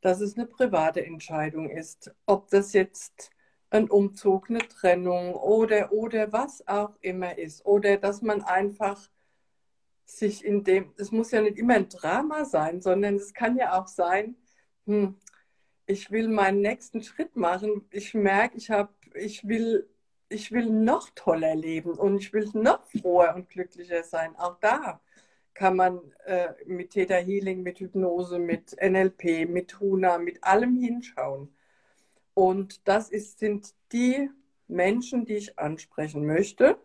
dass 0.00 0.20
es 0.20 0.36
eine 0.36 0.46
private 0.46 1.04
Entscheidung 1.04 1.70
ist. 1.70 2.12
Ob 2.26 2.50
das 2.50 2.72
jetzt 2.72 3.30
ein 3.70 3.88
Umzug, 3.90 4.50
eine 4.50 4.66
Trennung 4.68 5.34
oder, 5.34 5.92
oder 5.92 6.32
was 6.32 6.66
auch 6.68 6.96
immer 7.00 7.38
ist. 7.38 7.64
Oder 7.64 7.96
dass 7.96 8.22
man 8.22 8.42
einfach 8.42 9.08
sich 10.18 10.44
in 10.44 10.64
dem, 10.64 10.92
es 10.96 11.10
muss 11.12 11.30
ja 11.30 11.40
nicht 11.40 11.58
immer 11.58 11.74
ein 11.74 11.88
Drama 11.88 12.44
sein, 12.44 12.80
sondern 12.80 13.16
es 13.16 13.34
kann 13.34 13.56
ja 13.56 13.80
auch 13.80 13.88
sein, 13.88 14.36
hm, 14.86 15.16
ich 15.86 16.10
will 16.10 16.28
meinen 16.28 16.60
nächsten 16.60 17.02
Schritt 17.02 17.36
machen. 17.36 17.86
Ich 17.90 18.14
merke, 18.14 18.56
ich 18.56 18.70
habe, 18.70 18.92
ich 19.14 19.46
will, 19.46 19.88
ich 20.28 20.52
will 20.52 20.70
noch 20.70 21.10
toller 21.14 21.54
leben 21.54 21.92
und 21.92 22.18
ich 22.18 22.32
will 22.32 22.48
noch 22.54 22.86
froher 22.86 23.34
und 23.34 23.48
glücklicher 23.48 24.02
sein. 24.04 24.36
Auch 24.36 24.58
da 24.60 25.00
kann 25.54 25.76
man 25.76 26.00
äh, 26.24 26.48
mit 26.66 26.90
Theta 26.90 27.16
Healing, 27.16 27.62
mit 27.62 27.80
Hypnose, 27.80 28.38
mit 28.38 28.76
NLP, 28.80 29.48
mit 29.48 29.80
Huna, 29.80 30.18
mit 30.18 30.42
allem 30.44 30.76
hinschauen. 30.76 31.54
Und 32.34 32.88
das 32.88 33.10
ist, 33.10 33.38
sind 33.38 33.74
die 33.92 34.30
Menschen, 34.68 35.26
die 35.26 35.34
ich 35.34 35.58
ansprechen 35.58 36.26
möchte, 36.26 36.78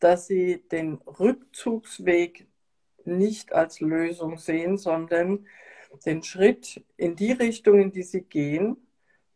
dass 0.00 0.26
sie 0.26 0.62
den 0.70 0.94
Rückzugsweg 0.94 2.46
nicht 3.06 3.52
als 3.52 3.80
Lösung 3.80 4.38
sehen, 4.38 4.78
sondern 4.78 5.46
den 6.06 6.22
Schritt 6.22 6.84
in 6.96 7.16
die 7.16 7.32
Richtung, 7.32 7.80
in 7.80 7.92
die 7.92 8.02
sie 8.02 8.22
gehen, 8.22 8.76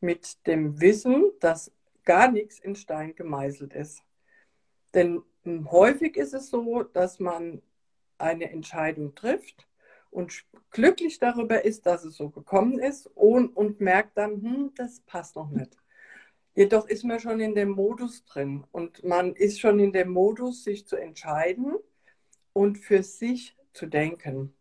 mit 0.00 0.46
dem 0.46 0.80
Wissen, 0.80 1.32
dass 1.40 1.72
gar 2.04 2.30
nichts 2.30 2.58
in 2.58 2.74
Stein 2.74 3.14
gemeißelt 3.14 3.74
ist. 3.74 4.02
Denn 4.94 5.22
häufig 5.70 6.16
ist 6.16 6.34
es 6.34 6.50
so, 6.50 6.82
dass 6.82 7.18
man 7.18 7.62
eine 8.16 8.50
Entscheidung 8.50 9.14
trifft 9.14 9.68
und 10.10 10.44
glücklich 10.70 11.18
darüber 11.18 11.64
ist, 11.64 11.86
dass 11.86 12.04
es 12.04 12.16
so 12.16 12.30
gekommen 12.30 12.78
ist 12.78 13.06
und, 13.14 13.56
und 13.56 13.80
merkt 13.80 14.16
dann, 14.16 14.42
hm, 14.42 14.72
das 14.76 15.00
passt 15.00 15.36
noch 15.36 15.50
nicht. 15.50 15.76
Jedoch 16.54 16.88
ist 16.88 17.04
man 17.04 17.20
schon 17.20 17.40
in 17.40 17.54
dem 17.54 17.70
Modus 17.70 18.24
drin 18.24 18.64
und 18.72 19.04
man 19.04 19.34
ist 19.34 19.60
schon 19.60 19.78
in 19.78 19.92
dem 19.92 20.10
Modus, 20.10 20.64
sich 20.64 20.86
zu 20.86 20.96
entscheiden 20.96 21.76
und 22.52 22.78
für 22.78 23.02
sich 23.02 23.56
zu 23.78 23.86
denken. 23.86 24.54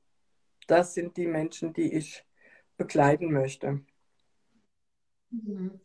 Das 0.67 0.93
sind 0.93 1.17
die 1.17 1.27
Menschen, 1.27 1.73
die 1.73 1.93
ich 1.93 2.23
begleiten 2.77 3.31
möchte. 3.31 3.83
Mhm. 5.31 5.79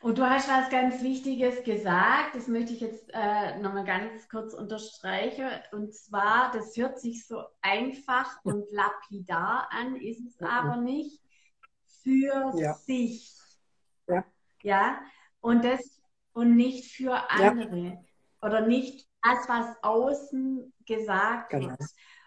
Und 0.00 0.18
du 0.18 0.28
hast 0.28 0.50
was 0.50 0.68
ganz 0.68 1.02
Wichtiges 1.02 1.64
gesagt, 1.64 2.34
das 2.34 2.46
möchte 2.46 2.74
ich 2.74 2.80
jetzt 2.80 3.10
äh, 3.14 3.58
nochmal 3.58 3.84
ganz 3.84 4.28
kurz 4.28 4.52
unterstreichen. 4.52 5.48
Und 5.72 5.94
zwar, 5.94 6.52
das 6.52 6.76
hört 6.76 7.00
sich 7.00 7.26
so 7.26 7.42
einfach 7.62 8.36
und 8.44 8.70
lapidar 8.70 9.68
an, 9.70 9.96
ist 9.96 10.20
es 10.26 10.38
mhm. 10.38 10.46
aber 10.46 10.76
nicht 10.76 11.22
für 12.02 12.52
ja. 12.56 12.74
sich. 12.74 13.34
Ja. 14.06 14.24
ja. 14.62 15.00
Und 15.40 15.64
das 15.64 16.02
und 16.34 16.54
nicht 16.54 16.94
für 16.94 17.30
andere. 17.30 17.78
Ja. 17.78 18.04
Oder 18.42 18.66
nicht 18.66 19.08
das, 19.22 19.48
was 19.48 19.74
außen 19.82 20.70
gesagt 20.84 21.50
genau. 21.50 21.70
wird. 21.70 21.80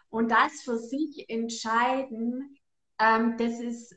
Und 0.10 0.32
das 0.32 0.62
für 0.62 0.78
sich 0.78 1.30
entscheiden, 1.30 2.58
ähm, 3.00 3.36
das 3.38 3.60
ist, 3.60 3.96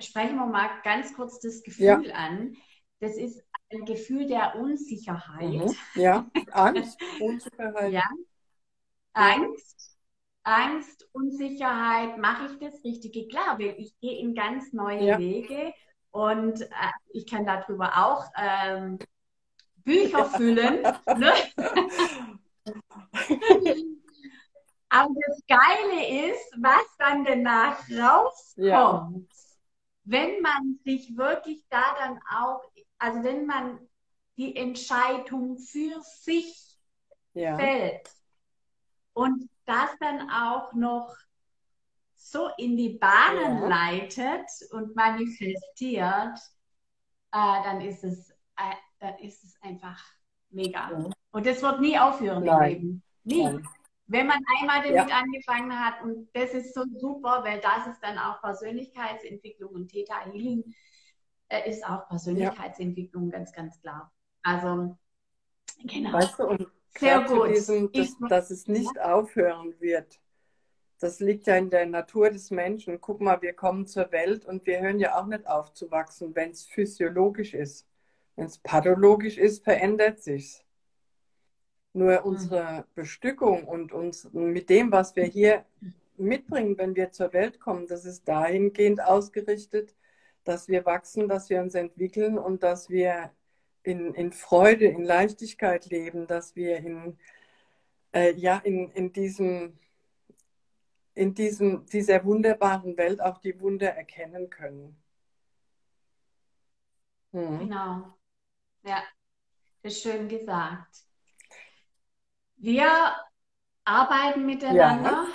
sprechen 0.00 0.36
wir 0.36 0.46
mal 0.46 0.70
ganz 0.82 1.14
kurz 1.14 1.40
das 1.40 1.62
Gefühl 1.62 2.06
ja. 2.06 2.14
an. 2.14 2.56
Das 3.00 3.16
ist 3.16 3.42
ein 3.70 3.84
Gefühl 3.84 4.26
der 4.26 4.56
Unsicherheit. 4.56 5.50
Mhm. 5.50 5.74
Ja, 5.94 6.26
Angst, 6.52 6.98
Unsicherheit. 7.20 7.92
ja. 7.92 8.08
Angst, 9.12 9.96
Angst, 10.42 11.08
Unsicherheit, 11.12 12.18
mache 12.18 12.46
ich 12.46 12.58
das 12.58 12.82
Richtige? 12.82 13.28
Klar, 13.28 13.60
ich 13.60 13.94
gehe 14.00 14.18
in 14.18 14.34
ganz 14.34 14.72
neue 14.72 15.04
ja. 15.04 15.18
Wege 15.18 15.72
und 16.10 16.62
äh, 16.62 16.90
ich 17.12 17.26
kann 17.26 17.46
darüber 17.46 18.04
auch 18.04 18.24
ähm, 18.36 18.98
Bücher 19.84 20.24
füllen. 20.24 20.82
ne? 21.06 21.32
Aber 24.94 25.12
das 25.26 25.42
Geile 25.48 26.30
ist, 26.30 26.52
was 26.56 26.84
dann 26.98 27.24
danach 27.24 27.80
rauskommt, 27.90 28.56
ja. 28.56 29.26
wenn 30.04 30.40
man 30.40 30.78
sich 30.84 31.16
wirklich 31.16 31.66
da 31.68 31.82
dann 31.98 32.20
auch, 32.32 32.62
also 32.98 33.24
wenn 33.24 33.44
man 33.44 33.80
die 34.36 34.54
Entscheidung 34.54 35.58
für 35.58 36.00
sich 36.00 36.78
Ja. 37.32 37.56
fällt 37.56 38.08
und 39.14 39.50
das 39.64 39.90
dann 39.98 40.30
auch 40.30 40.72
noch 40.74 41.16
so 42.14 42.50
in 42.56 42.76
die 42.76 42.90
Bahnen 42.90 43.62
Ja. 43.62 43.68
leitet 43.68 44.48
und 44.70 44.94
manifestiert, 44.94 46.38
äh, 47.32 47.62
dann 47.64 47.80
ist 47.80 48.04
es, 48.04 48.30
äh, 48.56 48.76
dann 49.00 49.18
ist 49.18 49.42
es 49.42 49.60
einfach 49.60 50.00
mega. 50.50 51.10
Und 51.32 51.46
das 51.46 51.60
wird 51.62 51.80
nie 51.80 51.98
aufhören 51.98 52.44
im 52.44 52.44
Nein. 52.44 52.70
Leben. 52.70 53.02
Nie. 53.24 53.42
Nein. 53.42 53.68
Wenn 54.06 54.26
man 54.26 54.38
einmal 54.60 54.82
damit 54.82 55.08
Ja. 55.08 55.18
angefangen 55.18 55.72
hat, 55.78 56.02
und 56.02 56.28
das 56.34 56.52
ist 56.52 56.74
so 56.74 56.84
super, 56.98 57.42
weil 57.44 57.60
das 57.60 57.86
ist 57.86 58.00
dann 58.02 58.18
auch 58.18 58.40
Persönlichkeitsentwicklung 58.42 59.70
und 59.72 59.88
Theta 59.88 60.20
Healing 60.26 60.74
äh, 61.48 61.68
ist 61.68 61.84
auch 61.86 62.06
Persönlichkeitsentwicklung, 62.08 63.30
ganz, 63.30 63.52
ganz 63.52 63.80
klar. 63.80 64.12
Also, 64.42 64.96
genau. 65.84 66.12
Weißt 66.12 66.38
du, 66.38 66.44
und 66.48 66.66
Sehr 66.96 67.22
gut. 67.22 67.48
diesem, 67.50 67.90
dass, 67.92 68.06
Ich- 68.08 68.28
dass 68.28 68.50
es 68.50 68.68
nicht 68.68 69.00
aufhören 69.00 69.74
wird. 69.80 70.20
Das 71.00 71.20
liegt 71.20 71.46
ja 71.46 71.56
in 71.56 71.70
der 71.70 71.86
Natur 71.86 72.30
des 72.30 72.50
Menschen. 72.50 73.00
Guck 73.00 73.20
mal, 73.20 73.42
wir 73.42 73.52
kommen 73.52 73.86
zur 73.86 74.10
Welt 74.12 74.46
und 74.46 74.64
wir 74.64 74.80
hören 74.80 75.00
ja 75.00 75.18
auch 75.20 75.26
nicht 75.26 75.46
auf 75.46 75.72
zu 75.74 75.90
wachsen, 75.90 76.34
wenn 76.34 76.50
es 76.50 76.64
physiologisch 76.64 77.52
ist. 77.52 77.86
Wenn 78.36 78.46
es 78.46 78.58
pathologisch 78.58 79.36
ist, 79.36 79.64
verändert 79.64 80.22
sich's. 80.22 80.63
Nur 81.94 82.26
unsere 82.26 82.86
Bestückung 82.94 83.64
und 83.64 83.92
uns 83.92 84.28
mit 84.32 84.68
dem, 84.68 84.92
was 84.92 85.16
wir 85.16 85.24
hier 85.24 85.64
mitbringen, 86.16 86.76
wenn 86.76 86.94
wir 86.96 87.12
zur 87.12 87.32
Welt 87.32 87.60
kommen, 87.60 87.86
das 87.86 88.04
ist 88.04 88.26
dahingehend 88.28 89.00
ausgerichtet, 89.00 89.94
dass 90.44 90.68
wir 90.68 90.84
wachsen, 90.84 91.28
dass 91.28 91.48
wir 91.50 91.60
uns 91.62 91.74
entwickeln 91.74 92.36
und 92.36 92.62
dass 92.62 92.90
wir 92.90 93.30
in, 93.82 94.14
in 94.14 94.32
Freude, 94.32 94.86
in 94.86 95.04
Leichtigkeit 95.04 95.86
leben, 95.86 96.26
dass 96.26 96.56
wir 96.56 96.78
in, 96.78 97.18
äh, 98.12 98.32
ja, 98.34 98.58
in, 98.58 98.90
in 98.92 99.12
diesem, 99.12 99.78
in 101.14 101.34
diesem, 101.34 101.86
dieser 101.86 102.24
wunderbaren 102.24 102.96
Welt 102.96 103.20
auch 103.20 103.38
die 103.38 103.58
Wunder 103.60 103.90
erkennen 103.90 104.50
können. 104.50 104.96
Hm. 107.32 107.58
Genau. 107.60 108.14
Ja, 108.84 109.02
das 109.82 109.94
ist 109.94 110.02
schön 110.02 110.28
gesagt. 110.28 111.06
Wir 112.56 113.14
arbeiten 113.84 114.46
miteinander. 114.46 115.26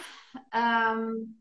Ähm, 0.54 1.36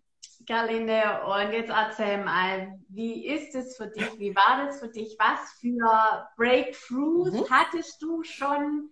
Gerlinde, 0.46 1.24
und 1.26 1.52
jetzt 1.52 1.70
erzähl 1.70 2.24
mal, 2.24 2.78
wie 2.88 3.26
ist 3.26 3.54
es 3.54 3.76
für 3.76 3.88
dich? 3.88 4.18
Wie 4.18 4.34
war 4.34 4.64
das 4.66 4.80
für 4.80 4.88
dich? 4.88 5.16
Was 5.18 5.52
für 5.60 6.28
Breakthroughs 6.36 7.34
Mhm. 7.34 7.44
hattest 7.50 8.00
du 8.02 8.22
schon? 8.24 8.90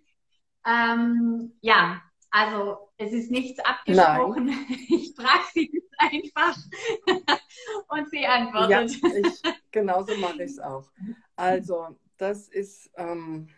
Ähm, 0.65 1.53
ja, 1.61 2.01
also 2.31 2.91
es 2.97 3.13
ist 3.13 3.31
nichts 3.31 3.59
abgesprochen. 3.61 4.49
Ich 4.89 5.15
frage 5.15 5.43
sie 5.53 5.71
jetzt 5.73 5.93
einfach 5.99 6.57
und 7.89 8.09
sie 8.11 8.25
Ja, 8.53 8.83
antwortet. 8.83 8.91
ich, 9.09 9.45
genauso 9.71 10.15
mache 10.15 10.43
ich 10.43 10.51
es 10.51 10.59
auch. 10.59 10.91
Also, 11.35 11.97
das 12.17 12.47
ist, 12.47 12.89
ähm, 12.95 13.49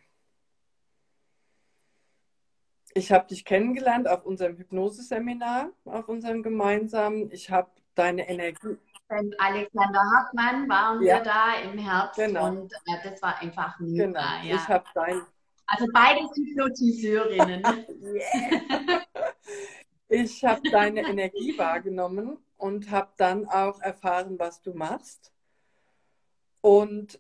ich 2.94 3.12
habe 3.12 3.28
dich 3.28 3.46
kennengelernt 3.46 4.08
auf 4.08 4.26
unserem 4.26 4.58
Hypnoseseminar, 4.58 5.70
auf 5.86 6.08
unserem 6.10 6.44
gemeinsamen. 6.44 7.32
Ich 7.32 7.50
habe 7.50 7.70
deine 7.96 8.28
Energie, 8.30 8.78
Alexander 9.40 10.02
Hartmann 10.14 10.70
waren 10.70 11.02
Ja. 11.02 11.18
wir 11.18 11.24
da 11.24 11.54
im 11.64 11.78
Herbst 11.80 12.16
Genau. 12.20 12.48
und 12.48 12.72
äh, 12.74 13.10
das 13.10 13.22
war 13.22 13.40
einfach 13.42 13.78
genau, 13.80 14.08
mega. 14.08 14.44
Ja. 14.44 14.56
ich 14.56 14.68
habe 14.68 14.86
dein, 14.94 15.22
Also 15.66 15.86
beide 15.92 16.22
Hypnotiseurinnen. 16.36 17.64
ich 20.10 20.44
habe 20.46 20.62
deine 20.70 21.02
Energie 21.02 21.58
wahrgenommen 21.58 22.38
und 22.58 22.92
habe 22.92 23.10
dann 23.18 23.48
auch 23.48 23.82
erfahren, 23.82 24.38
was 24.38 24.62
du 24.62 24.74
machst. 24.74 25.32
Und 26.62 27.20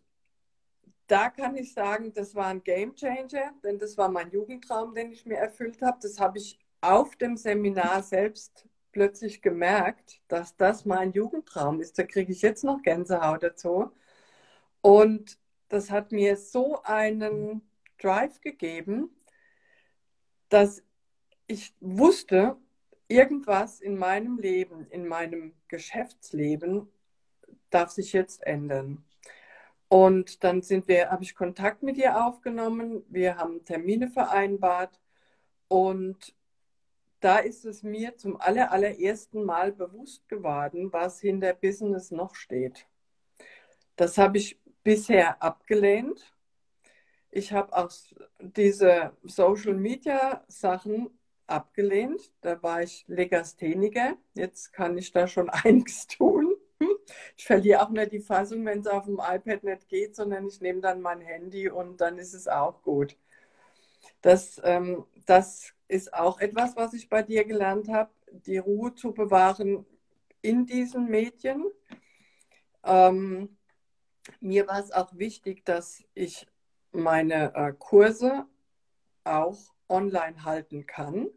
da 1.09 1.29
kann 1.29 1.55
ich 1.57 1.73
sagen, 1.73 2.13
das 2.13 2.35
war 2.35 2.47
ein 2.47 2.63
Game 2.63 2.95
Changer, 2.95 3.53
denn 3.63 3.79
das 3.79 3.97
war 3.97 4.09
mein 4.09 4.29
Jugendtraum, 4.29 4.93
den 4.93 5.11
ich 5.11 5.25
mir 5.25 5.37
erfüllt 5.37 5.81
habe. 5.81 5.97
Das 6.01 6.19
habe 6.19 6.37
ich 6.37 6.59
auf 6.81 7.15
dem 7.15 7.35
Seminar 7.35 8.03
selbst 8.03 8.67
plötzlich 8.91 9.41
gemerkt, 9.41 10.21
dass 10.27 10.55
das 10.55 10.85
mein 10.85 11.11
Jugendtraum 11.11 11.81
ist. 11.81 11.97
Da 11.97 12.03
kriege 12.03 12.31
ich 12.31 12.41
jetzt 12.43 12.63
noch 12.63 12.83
Gänsehaut 12.83 13.41
dazu. 13.41 13.91
Und 14.81 15.39
das 15.67 15.89
hat 15.89 16.11
mir 16.11 16.37
so 16.37 16.81
einen 16.83 17.61
Drive 17.97 18.39
gegeben, 18.41 19.09
dass 20.49 20.83
ich 21.47 21.75
wusste, 21.79 22.55
irgendwas 23.07 23.81
in 23.81 23.97
meinem 23.97 24.37
Leben, 24.37 24.87
in 24.91 25.07
meinem 25.07 25.53
Geschäftsleben 25.67 26.87
darf 27.71 27.89
sich 27.89 28.13
jetzt 28.13 28.43
ändern. 28.43 29.03
Und 29.89 30.43
dann 30.43 30.61
sind 30.61 30.87
wir, 30.87 31.09
habe 31.09 31.23
ich 31.23 31.35
Kontakt 31.35 31.83
mit 31.83 31.97
ihr 31.97 32.25
aufgenommen, 32.25 33.03
wir 33.09 33.37
haben 33.37 33.65
Termine 33.65 34.07
vereinbart 34.07 34.99
und 35.67 36.35
da 37.19 37.39
ist 37.39 37.65
es 37.65 37.83
mir 37.83 38.15
zum 38.15 38.39
aller, 38.39 38.71
allerersten 38.71 39.43
Mal 39.43 39.71
bewusst 39.71 40.29
geworden, 40.29 40.93
was 40.93 41.19
hinter 41.19 41.53
Business 41.53 42.11
noch 42.11 42.35
steht. 42.35 42.87
Das 43.95 44.17
habe 44.17 44.37
ich 44.37 44.59
bisher 44.83 45.41
abgelehnt. 45.43 46.33
Ich 47.31 47.51
habe 47.51 47.75
auch 47.75 47.91
diese 48.39 49.11
Social 49.23 49.73
Media 49.73 50.43
Sachen 50.47 51.09
abgelehnt. 51.47 52.31
Da 52.41 52.61
war 52.63 52.83
ich 52.83 53.03
Legastheniker. 53.07 54.17
Jetzt 54.33 54.71
kann 54.71 54.97
ich 54.97 55.11
da 55.11 55.27
schon 55.27 55.49
einiges 55.49 56.07
tun. 56.07 56.48
Ich 57.37 57.45
verliere 57.45 57.81
auch 57.81 57.89
nicht 57.89 58.11
die 58.11 58.19
Fassung, 58.19 58.65
wenn 58.65 58.79
es 58.79 58.87
auf 58.87 59.05
dem 59.05 59.19
iPad 59.19 59.63
nicht 59.63 59.87
geht, 59.87 60.15
sondern 60.15 60.47
ich 60.47 60.61
nehme 60.61 60.81
dann 60.81 61.01
mein 61.01 61.21
Handy 61.21 61.69
und 61.69 62.01
dann 62.01 62.17
ist 62.17 62.33
es 62.33 62.47
auch 62.47 62.81
gut. 62.83 63.17
Das, 64.21 64.61
ähm, 64.63 65.05
das 65.25 65.73
ist 65.87 66.13
auch 66.13 66.39
etwas, 66.39 66.75
was 66.75 66.93
ich 66.93 67.09
bei 67.09 67.23
dir 67.23 67.45
gelernt 67.45 67.89
habe, 67.89 68.11
die 68.31 68.57
Ruhe 68.57 68.93
zu 68.93 69.13
bewahren 69.13 69.85
in 70.41 70.65
diesen 70.65 71.09
Medien. 71.09 71.65
Ähm, 72.83 73.57
mir 74.39 74.67
war 74.67 74.79
es 74.79 74.91
auch 74.91 75.17
wichtig, 75.17 75.65
dass 75.65 76.03
ich 76.13 76.47
meine 76.91 77.53
äh, 77.55 77.73
Kurse 77.77 78.45
auch 79.23 79.57
online 79.87 80.43
halten 80.43 80.85
kann. 80.85 81.29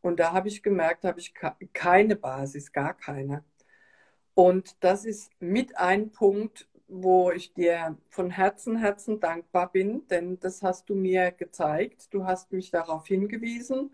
Und 0.00 0.20
da 0.20 0.32
habe 0.32 0.48
ich 0.48 0.62
gemerkt, 0.62 1.04
habe 1.04 1.18
ich 1.18 1.32
keine 1.72 2.16
Basis, 2.16 2.72
gar 2.72 2.94
keine. 2.94 3.42
Und 4.34 4.82
das 4.82 5.04
ist 5.04 5.30
mit 5.40 5.78
ein 5.78 6.10
Punkt, 6.10 6.68
wo 6.88 7.30
ich 7.30 7.54
dir 7.54 7.96
von 8.08 8.30
Herzen, 8.30 8.76
Herzen 8.76 9.20
dankbar 9.20 9.70
bin, 9.72 10.06
denn 10.08 10.38
das 10.40 10.62
hast 10.62 10.88
du 10.88 10.94
mir 10.94 11.30
gezeigt. 11.32 12.12
Du 12.12 12.24
hast 12.24 12.52
mich 12.52 12.70
darauf 12.70 13.06
hingewiesen. 13.06 13.90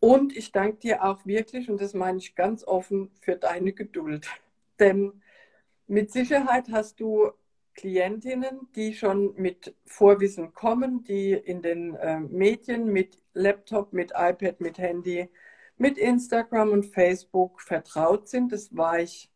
Und 0.00 0.36
ich 0.36 0.52
danke 0.52 0.78
dir 0.78 1.04
auch 1.04 1.24
wirklich, 1.26 1.70
und 1.70 1.80
das 1.80 1.94
meine 1.94 2.18
ich 2.18 2.34
ganz 2.34 2.64
offen, 2.64 3.10
für 3.20 3.36
deine 3.36 3.72
Geduld. 3.72 4.28
Denn 4.80 5.22
mit 5.86 6.10
Sicherheit 6.12 6.70
hast 6.72 7.00
du 7.00 7.30
Klientinnen, 7.74 8.68
die 8.74 8.94
schon 8.94 9.34
mit 9.36 9.74
Vorwissen 9.86 10.52
kommen, 10.54 11.04
die 11.04 11.32
in 11.32 11.62
den 11.62 11.94
äh, 11.94 12.20
Medien 12.20 12.86
mit 12.86 13.18
Laptop, 13.32 13.92
mit 13.92 14.10
iPad, 14.14 14.60
mit 14.60 14.78
Handy, 14.78 15.28
mit 15.78 15.98
Instagram 15.98 16.70
und 16.70 16.86
Facebook 16.86 17.60
vertraut 17.62 18.28
sind. 18.28 18.52
Das 18.52 18.76
war 18.76 19.00
ich 19.00 19.31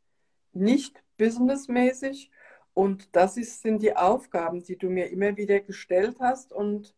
nicht 0.56 1.02
businessmäßig. 1.16 2.30
Und 2.74 3.14
das 3.16 3.36
ist, 3.36 3.62
sind 3.62 3.82
die 3.82 3.96
Aufgaben, 3.96 4.62
die 4.62 4.76
du 4.76 4.90
mir 4.90 5.10
immer 5.10 5.36
wieder 5.36 5.60
gestellt 5.60 6.16
hast. 6.20 6.52
Und 6.52 6.94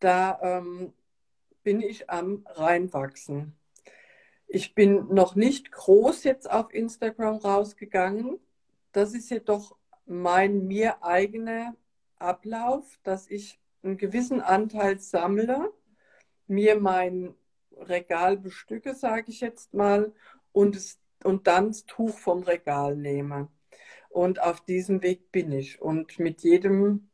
da 0.00 0.38
ähm, 0.42 0.92
bin 1.62 1.80
ich 1.80 2.10
am 2.10 2.44
reinwachsen. 2.46 3.54
Ich 4.46 4.74
bin 4.74 5.08
noch 5.12 5.34
nicht 5.34 5.72
groß 5.72 6.24
jetzt 6.24 6.50
auf 6.50 6.72
Instagram 6.72 7.36
rausgegangen. 7.36 8.38
Das 8.92 9.14
ist 9.14 9.30
jedoch 9.30 9.76
mein 10.06 10.66
mir 10.66 11.02
eigener 11.04 11.76
Ablauf, 12.18 12.98
dass 13.02 13.28
ich 13.28 13.60
einen 13.82 13.98
gewissen 13.98 14.40
Anteil 14.40 14.98
sammle, 14.98 15.72
mir 16.46 16.80
mein 16.80 17.34
Regal 17.76 18.36
bestücke, 18.36 18.94
sage 18.94 19.30
ich 19.30 19.40
jetzt 19.40 19.74
mal, 19.74 20.12
und, 20.52 20.76
es, 20.76 20.98
und 21.24 21.46
dann 21.46 21.68
das 21.68 21.84
Tuch 21.86 22.18
vom 22.18 22.42
Regal 22.42 22.96
nehme. 22.96 23.48
Und 24.08 24.42
auf 24.42 24.60
diesem 24.64 25.02
Weg 25.02 25.30
bin 25.32 25.52
ich. 25.52 25.80
Und 25.80 26.18
mit 26.18 26.42
jedem 26.42 27.08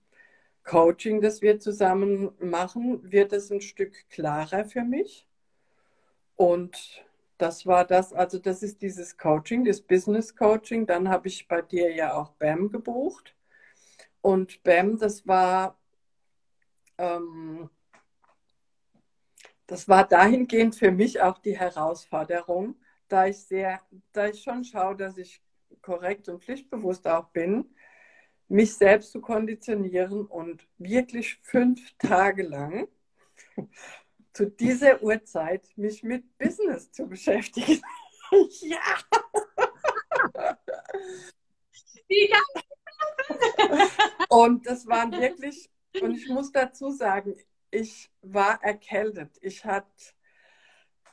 Coaching, 0.64 1.21
das 1.21 1.43
wir 1.43 1.59
zusammen 1.61 2.33
machen, 2.38 3.11
wird 3.11 3.33
es 3.33 3.51
ein 3.51 3.61
Stück 3.61 4.09
klarer 4.11 4.64
für 4.64 4.83
mich. 4.83 5.27
Und 6.37 7.05
das 7.38 7.67
war 7.67 7.85
das, 7.85 8.12
also 8.12 8.38
das 8.38 8.62
ist 8.62 8.81
dieses 8.81 9.17
Coaching, 9.19 9.64
das 9.64 9.81
Business 9.81 10.35
Coaching. 10.37 10.87
Dann 10.87 11.09
habe 11.09 11.29
ich 11.29 11.49
bei 11.49 11.62
dir 11.62 11.93
ja 11.95 12.14
auch 12.14 12.31
BAM 12.33 12.71
gebucht. 12.71 13.35
Und 14.21 14.62
BAM, 14.62 14.99
das 14.99 15.27
war 15.27 15.77
ähm, 16.99 17.69
das 19.67 19.88
war 19.88 20.07
dahingehend 20.07 20.77
für 20.77 20.90
mich 20.90 21.21
auch 21.23 21.38
die 21.38 21.59
Herausforderung, 21.59 22.77
da 23.14 23.29
ich 23.29 23.38
sehr, 23.38 23.81
da 24.12 24.27
ich 24.27 24.42
schon 24.42 24.64
schaue, 24.64 24.96
dass 24.96 25.16
ich 25.16 25.40
korrekt 25.83 26.29
und 26.29 26.42
pflichtbewusst 26.42 27.07
auch 27.07 27.29
bin, 27.29 27.72
mich 28.48 28.74
selbst 28.74 29.12
zu 29.12 29.20
konditionieren 29.20 30.27
und 30.27 30.66
wirklich 30.79 31.37
fünf 31.42 31.96
Tage 31.98 32.42
lang 32.42 32.88
zu 34.33 34.50
dieser 34.50 35.00
Uhrzeit 35.00 35.64
mich 35.77 36.03
mit 36.03 36.37
Business 36.38 36.90
zu 36.90 37.07
beschäftigen. 37.07 37.81
ja. 38.61 39.05
und 44.29 44.66
das 44.66 44.88
waren 44.88 45.12
wirklich, 45.12 45.70
und 46.00 46.16
ich 46.16 46.29
muss 46.29 46.50
dazu 46.50 46.90
sagen, 46.90 47.37
ich 47.70 48.11
war 48.22 48.61
erkältet. 48.61 49.38
Ich, 49.40 49.64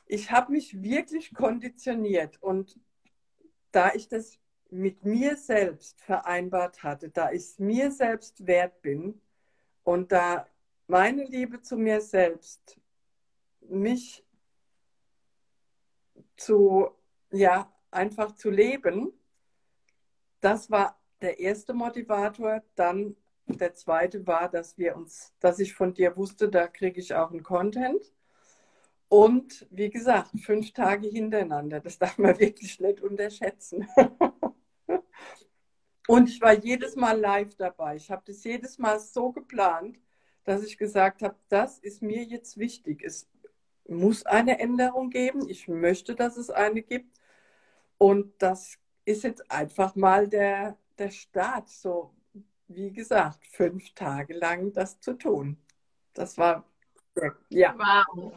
ich 0.06 0.30
habe 0.30 0.52
mich 0.52 0.82
wirklich 0.82 1.34
konditioniert 1.34 2.42
und 2.42 2.78
da 3.70 3.92
ich 3.94 4.08
das 4.08 4.38
mit 4.70 5.04
mir 5.04 5.36
selbst 5.36 6.00
vereinbart 6.00 6.82
hatte, 6.82 7.10
da 7.10 7.30
ich 7.30 7.58
mir 7.58 7.90
selbst 7.90 8.46
wert 8.46 8.80
bin 8.82 9.20
und 9.84 10.12
da 10.12 10.46
meine 10.86 11.24
Liebe 11.24 11.60
zu 11.60 11.76
mir 11.76 12.00
selbst 12.00 12.78
mich 13.60 14.24
zu, 16.36 16.90
ja, 17.30 17.72
einfach 17.90 18.32
zu 18.32 18.50
leben, 18.50 19.12
das 20.40 20.70
war 20.70 21.00
der 21.20 21.38
erste 21.38 21.72
Motivator. 21.72 22.62
Dann 22.74 23.16
der 23.46 23.74
zweite 23.74 24.26
war, 24.26 24.48
dass 24.48 24.76
wir 24.78 24.96
uns, 24.96 25.32
dass 25.40 25.58
ich 25.58 25.74
von 25.74 25.94
dir 25.94 26.16
wusste, 26.16 26.48
da 26.48 26.66
kriege 26.66 27.00
ich 27.00 27.14
auch 27.14 27.30
einen 27.30 27.42
Content. 27.42 28.12
Und 29.12 29.66
wie 29.70 29.90
gesagt, 29.90 30.30
fünf 30.40 30.72
Tage 30.72 31.06
hintereinander, 31.06 31.80
das 31.80 31.98
darf 31.98 32.16
man 32.16 32.38
wirklich 32.40 32.80
nicht 32.80 33.02
unterschätzen. 33.02 33.86
Und 36.08 36.30
ich 36.30 36.40
war 36.40 36.54
jedes 36.54 36.96
Mal 36.96 37.20
live 37.20 37.54
dabei. 37.56 37.96
Ich 37.96 38.10
habe 38.10 38.22
das 38.24 38.42
jedes 38.42 38.78
Mal 38.78 38.98
so 38.98 39.30
geplant, 39.30 39.98
dass 40.44 40.64
ich 40.64 40.78
gesagt 40.78 41.20
habe, 41.20 41.36
das 41.50 41.78
ist 41.78 42.00
mir 42.00 42.24
jetzt 42.24 42.56
wichtig. 42.56 43.02
Es 43.04 43.28
muss 43.86 44.24
eine 44.24 44.58
Änderung 44.58 45.10
geben. 45.10 45.46
Ich 45.46 45.68
möchte, 45.68 46.14
dass 46.14 46.38
es 46.38 46.48
eine 46.48 46.80
gibt. 46.80 47.20
Und 47.98 48.32
das 48.38 48.78
ist 49.04 49.24
jetzt 49.24 49.50
einfach 49.50 49.94
mal 49.94 50.26
der, 50.26 50.78
der 50.96 51.10
Start. 51.10 51.68
So, 51.68 52.14
wie 52.66 52.90
gesagt, 52.90 53.46
fünf 53.46 53.92
Tage 53.92 54.32
lang 54.32 54.72
das 54.72 55.00
zu 55.00 55.12
tun. 55.12 55.58
Das 56.14 56.38
war, 56.38 56.64
ja. 57.50 57.76
Wow. 57.76 58.32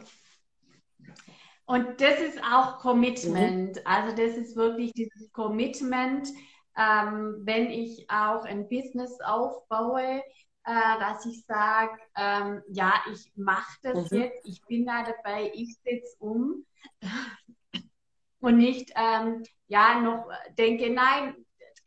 Und 1.66 2.00
das 2.00 2.20
ist 2.20 2.40
auch 2.42 2.78
Commitment. 2.78 3.76
Mhm. 3.76 3.82
Also 3.84 4.16
das 4.16 4.36
ist 4.36 4.56
wirklich 4.56 4.92
dieses 4.92 5.32
Commitment, 5.32 6.28
ähm, 6.76 7.40
wenn 7.40 7.70
ich 7.70 8.08
auch 8.08 8.44
ein 8.44 8.68
Business 8.68 9.18
aufbaue, 9.20 10.22
äh, 10.64 10.98
dass 11.00 11.24
ich 11.26 11.44
sage, 11.46 11.98
ähm, 12.16 12.62
ja, 12.68 12.94
ich 13.12 13.32
mache 13.34 13.78
das 13.82 14.10
mhm. 14.10 14.18
jetzt, 14.18 14.46
ich 14.46 14.60
bin 14.66 14.86
da 14.86 15.04
dabei, 15.04 15.50
ich 15.54 15.76
setze 15.82 16.16
um 16.18 16.64
und 18.40 18.58
nicht, 18.58 18.92
ähm, 18.94 19.42
ja, 19.68 20.00
noch 20.00 20.28
denke, 20.58 20.90
nein, 20.90 21.34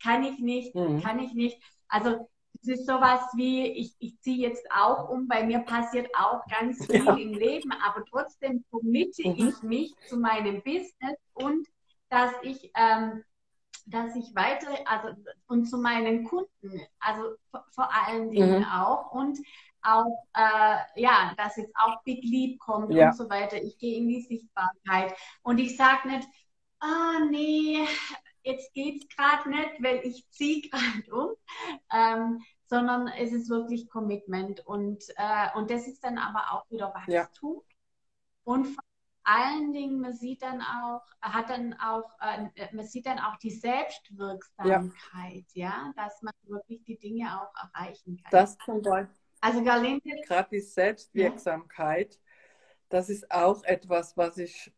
kann 0.02 0.24
ich 0.24 0.38
nicht, 0.40 0.74
mhm. 0.74 1.02
kann 1.02 1.18
ich 1.18 1.32
nicht. 1.34 1.62
Also 1.88 2.29
es 2.62 2.68
ist 2.68 2.86
sowas 2.86 3.20
wie, 3.34 3.66
ich, 3.66 3.94
ich 3.98 4.20
ziehe 4.20 4.48
jetzt 4.48 4.66
auch 4.70 5.08
um, 5.08 5.26
bei 5.28 5.44
mir 5.44 5.60
passiert 5.60 6.08
auch 6.14 6.46
ganz 6.48 6.84
viel 6.86 7.04
ja. 7.04 7.14
im 7.14 7.34
Leben, 7.34 7.72
aber 7.72 8.04
trotzdem 8.04 8.64
committe 8.70 9.28
mhm. 9.28 9.48
ich 9.48 9.62
mich 9.62 9.94
zu 10.08 10.18
meinem 10.18 10.62
Business 10.62 11.18
und 11.34 11.66
dass 12.08 12.32
ich 12.42 12.70
ähm, 12.74 13.24
dass 13.86 14.14
ich 14.14 14.34
weiter, 14.34 14.68
also 14.84 15.08
und 15.46 15.66
zu 15.66 15.78
meinen 15.78 16.24
Kunden, 16.24 16.80
also 17.00 17.34
vor 17.70 17.88
allen 17.92 18.30
Dingen 18.30 18.60
mhm. 18.60 18.64
auch 18.64 19.12
und 19.12 19.38
auch, 19.82 20.26
äh, 20.34 21.00
ja, 21.00 21.32
dass 21.36 21.56
jetzt 21.56 21.74
auch 21.74 22.02
Big 22.04 22.22
Leap 22.22 22.58
kommt 22.60 22.92
ja. 22.92 23.08
und 23.08 23.16
so 23.16 23.28
weiter. 23.30 23.60
Ich 23.62 23.78
gehe 23.78 23.98
in 23.98 24.08
die 24.08 24.20
Sichtbarkeit 24.20 25.14
und 25.42 25.58
ich 25.58 25.76
sage 25.76 26.08
nicht, 26.08 26.28
ah 26.80 27.16
oh, 27.16 27.24
nee, 27.30 27.86
jetzt 28.42 28.72
geht's 28.72 29.06
gerade 29.14 29.48
nicht, 29.50 29.82
weil 29.82 30.00
ich 30.04 30.28
ziehe 30.30 30.68
gerade 30.68 31.14
um, 31.14 31.30
ähm, 31.92 32.42
sondern 32.66 33.08
es 33.08 33.32
ist 33.32 33.50
wirklich 33.50 33.88
Commitment 33.88 34.64
und, 34.66 35.04
äh, 35.16 35.48
und 35.56 35.70
das 35.70 35.86
ist 35.86 36.04
dann 36.04 36.18
aber 36.18 36.52
auch 36.52 36.70
wieder 36.70 36.94
Wachstum. 36.94 37.62
Ja. 37.66 37.74
Und 38.44 38.66
vor 38.66 38.84
allen 39.24 39.72
Dingen, 39.72 40.00
man 40.00 40.12
sieht 40.12 40.42
dann 40.42 40.60
auch, 40.60 41.02
hat 41.20 41.50
dann 41.50 41.74
auch, 41.74 42.10
äh, 42.20 42.74
man 42.74 42.86
sieht 42.86 43.06
dann 43.06 43.18
auch 43.18 43.36
die 43.36 43.50
Selbstwirksamkeit, 43.50 45.44
ja. 45.52 45.68
ja, 45.68 45.92
dass 45.96 46.22
man 46.22 46.32
wirklich 46.44 46.82
die 46.84 46.98
Dinge 46.98 47.26
auch 47.40 47.52
erreichen 47.74 48.20
kann. 48.22 48.30
Das 48.30 48.56
zum 48.58 48.82
Beispiel. 48.82 49.14
Also 49.40 49.64
Galinde. 49.64 50.20
Gerade 50.26 50.48
die 50.52 50.60
Selbstwirksamkeit, 50.60 52.14
ja. 52.14 52.20
das 52.90 53.08
ist 53.08 53.30
auch 53.30 53.64
etwas, 53.64 54.16
was 54.16 54.36
ich 54.36 54.72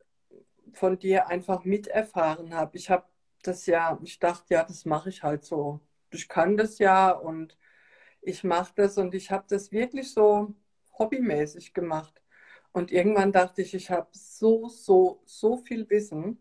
von 0.72 0.98
dir 0.98 1.28
einfach 1.28 1.64
miterfahren 1.64 2.54
habe. 2.54 2.76
Ich 2.76 2.88
habe 2.90 3.04
das 3.42 3.66
ja, 3.66 3.98
ich 4.02 4.18
dachte, 4.18 4.54
ja, 4.54 4.64
das 4.64 4.84
mache 4.84 5.08
ich 5.10 5.22
halt 5.22 5.44
so. 5.44 5.80
Ich 6.10 6.28
kann 6.28 6.56
das 6.56 6.78
ja 6.78 7.10
und 7.10 7.58
ich 8.22 8.44
mache 8.44 8.72
das 8.76 8.98
und 8.98 9.14
ich 9.14 9.30
habe 9.30 9.44
das 9.48 9.72
wirklich 9.72 10.12
so 10.12 10.54
hobbymäßig 10.98 11.74
gemacht. 11.74 12.22
Und 12.72 12.92
irgendwann 12.92 13.32
dachte 13.32 13.62
ich, 13.62 13.74
ich 13.74 13.90
habe 13.90 14.08
so, 14.12 14.68
so, 14.68 15.22
so 15.26 15.58
viel 15.58 15.88
Wissen. 15.90 16.38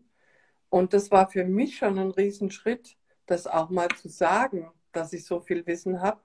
Und 0.70 0.94
das 0.94 1.10
war 1.10 1.30
für 1.30 1.44
mich 1.44 1.76
schon 1.76 1.98
ein 1.98 2.10
Riesenschritt, 2.10 2.96
das 3.26 3.46
auch 3.46 3.70
mal 3.70 3.88
zu 3.88 4.08
sagen, 4.08 4.70
dass 4.92 5.12
ich 5.12 5.24
so 5.26 5.40
viel 5.40 5.66
Wissen 5.66 6.00
habe. 6.00 6.20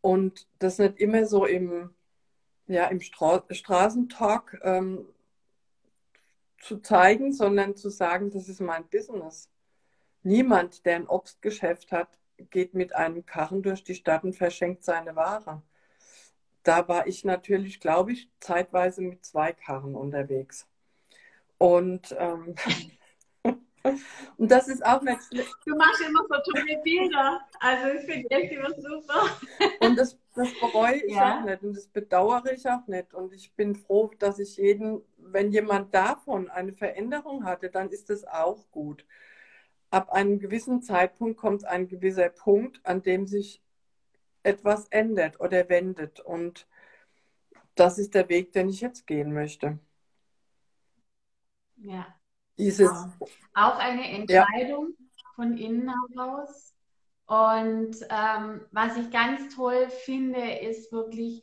Und 0.00 0.48
das 0.58 0.78
nicht 0.78 0.98
immer 0.98 1.26
so 1.26 1.46
im, 1.46 1.94
ja, 2.66 2.86
im 2.88 3.00
Stra 3.00 3.44
Straßentalk 3.50 4.60
ähm, 4.62 5.06
zu 6.60 6.78
zeigen, 6.80 7.32
sondern 7.32 7.76
zu 7.76 7.90
sagen, 7.90 8.30
das 8.30 8.48
ist 8.48 8.60
mein 8.60 8.88
Business. 8.88 9.50
Niemand, 10.28 10.84
der 10.86 10.96
ein 10.96 11.08
Obstgeschäft 11.08 11.92
hat, 11.92 12.18
geht 12.50 12.74
mit 12.74 12.94
einem 12.94 13.26
Karren 13.26 13.62
durch 13.62 13.82
die 13.82 13.94
Stadt 13.94 14.24
und 14.24 14.36
verschenkt 14.36 14.84
seine 14.84 15.16
Ware 15.16 15.62
da 16.68 16.86
war 16.86 17.06
ich 17.06 17.24
natürlich, 17.24 17.80
glaube 17.80 18.12
ich, 18.12 18.30
zeitweise 18.40 19.00
mit 19.00 19.24
zwei 19.24 19.52
Karren 19.52 19.94
unterwegs. 19.94 20.68
Und, 21.56 22.14
ähm, 22.18 22.54
und 24.36 24.50
das 24.50 24.68
ist 24.68 24.84
auch 24.84 25.00
nicht 25.00 25.18
Du 25.64 25.74
machst 25.76 26.02
immer 26.02 26.20
so 26.28 26.52
tolle 26.52 26.78
Bilder. 26.84 27.40
Also 27.58 27.88
ich 27.98 28.04
finde 28.04 28.30
echt 28.30 28.52
immer 28.52 28.70
super. 28.74 29.30
Und 29.80 29.96
das, 29.96 30.18
das 30.34 30.48
bereue 30.60 30.96
ich 30.96 31.14
ja. 31.14 31.38
auch 31.38 31.44
nicht 31.44 31.62
und 31.62 31.74
das 31.74 31.88
bedauere 31.88 32.52
ich 32.52 32.68
auch 32.68 32.86
nicht. 32.86 33.14
Und 33.14 33.32
ich 33.32 33.50
bin 33.54 33.74
froh, 33.74 34.10
dass 34.18 34.38
ich 34.38 34.58
jeden, 34.58 35.00
wenn 35.16 35.50
jemand 35.50 35.94
davon 35.94 36.50
eine 36.50 36.74
Veränderung 36.74 37.44
hatte, 37.44 37.70
dann 37.70 37.88
ist 37.88 38.10
das 38.10 38.26
auch 38.26 38.70
gut. 38.70 39.06
Ab 39.90 40.10
einem 40.10 40.38
gewissen 40.38 40.82
Zeitpunkt 40.82 41.38
kommt 41.38 41.64
ein 41.64 41.88
gewisser 41.88 42.28
Punkt, 42.28 42.84
an 42.84 43.02
dem 43.02 43.26
sich 43.26 43.62
etwas 44.42 44.86
ändert 44.88 45.40
oder 45.40 45.68
wendet. 45.68 46.20
Und 46.20 46.66
das 47.74 47.98
ist 47.98 48.14
der 48.14 48.28
Weg, 48.28 48.52
den 48.52 48.68
ich 48.68 48.80
jetzt 48.80 49.06
gehen 49.06 49.32
möchte. 49.32 49.78
Ja. 51.76 52.06
Dieses, 52.58 52.90
Auch 53.54 53.78
eine 53.78 54.10
Entscheidung 54.10 54.94
ja. 54.98 55.06
von 55.36 55.56
innen 55.56 55.92
heraus. 56.14 56.74
Und 57.26 57.96
ähm, 58.08 58.62
was 58.72 58.96
ich 58.96 59.10
ganz 59.10 59.54
toll 59.54 59.88
finde, 59.90 60.58
ist 60.58 60.90
wirklich, 60.90 61.42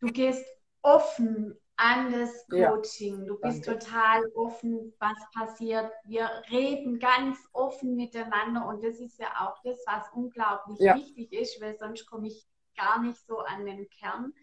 du 0.00 0.08
gehst 0.08 0.44
offen 0.82 1.56
an 1.80 2.12
das 2.12 2.46
Coaching. 2.48 3.20
Ja, 3.20 3.24
du 3.24 3.40
bist 3.40 3.66
danke. 3.66 3.78
total 3.78 4.26
offen, 4.34 4.92
was 4.98 5.16
passiert. 5.34 5.90
Wir 6.04 6.28
reden 6.50 6.98
ganz 6.98 7.38
offen 7.52 7.96
miteinander 7.96 8.66
und 8.66 8.84
das 8.84 9.00
ist 9.00 9.18
ja 9.18 9.28
auch 9.40 9.56
das, 9.64 9.82
was 9.86 10.04
unglaublich 10.12 10.78
ja. 10.78 10.94
wichtig 10.94 11.32
ist, 11.32 11.58
weil 11.60 11.78
sonst 11.78 12.06
komme 12.06 12.28
ich 12.28 12.46
gar 12.76 13.00
nicht 13.00 13.18
so 13.26 13.38
an 13.38 13.64
den 13.64 13.88
Kern. 13.88 14.34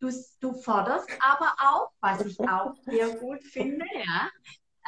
Du, 0.00 0.10
du 0.40 0.54
forderst 0.54 1.08
aber 1.20 1.52
auch, 1.58 1.92
was 2.00 2.26
ich 2.26 2.40
auch 2.40 2.74
sehr 2.82 3.16
gut 3.16 3.44
finde, 3.44 3.86
ja. 3.94 4.28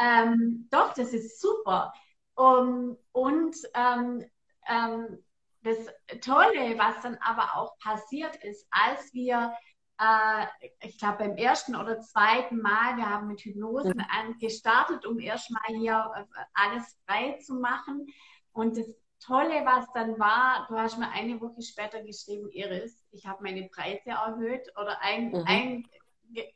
Ähm, 0.01 0.67
doch, 0.73 0.95
das 0.95 1.13
ist 1.13 1.41
super. 1.41 1.93
Um, 2.35 2.99
und 3.13 3.57
ähm, 3.75 4.25
ähm, 4.67 5.25
das 5.63 5.79
Tolle, 6.21 6.77
was 6.77 7.01
dann 7.03 7.17
aber 7.23 7.57
auch 7.57 7.79
passiert 7.79 8.35
ist, 8.43 8.67
als 8.73 9.15
wir 9.15 9.55
äh, 9.99 10.47
ich 10.81 10.99
glaube, 10.99 11.19
beim 11.19 11.37
ersten 11.37 11.77
oder 11.77 12.01
zweiten 12.01 12.61
Mal, 12.61 12.97
wir 12.97 13.09
haben 13.09 13.29
mit 13.29 13.41
Hypnosen 13.41 13.97
mhm. 13.97 14.39
gestartet, 14.39 15.07
um 15.07 15.19
erstmal 15.19 15.63
hier 15.69 16.11
äh, 16.17 16.45
alles 16.55 16.99
frei 17.07 17.39
zu 17.39 17.55
machen. 17.55 18.07
Und 18.53 18.77
das 18.77 18.87
Tolle, 19.21 19.65
was 19.65 19.87
dann 19.95 20.19
war, 20.19 20.67
du 20.69 20.77
hast 20.77 20.99
mir 20.99 21.11
eine 21.11 21.41
Woche 21.41 21.63
später 21.63 22.03
geschrieben, 22.03 22.51
Iris, 22.51 23.07
ich 23.11 23.27
habe 23.27 23.43
meine 23.43 23.69
Preise 23.69 24.11
erhöht 24.11 24.71
oder 24.77 25.01
ein, 25.01 25.31
mhm. 25.31 25.45
ein 25.47 25.89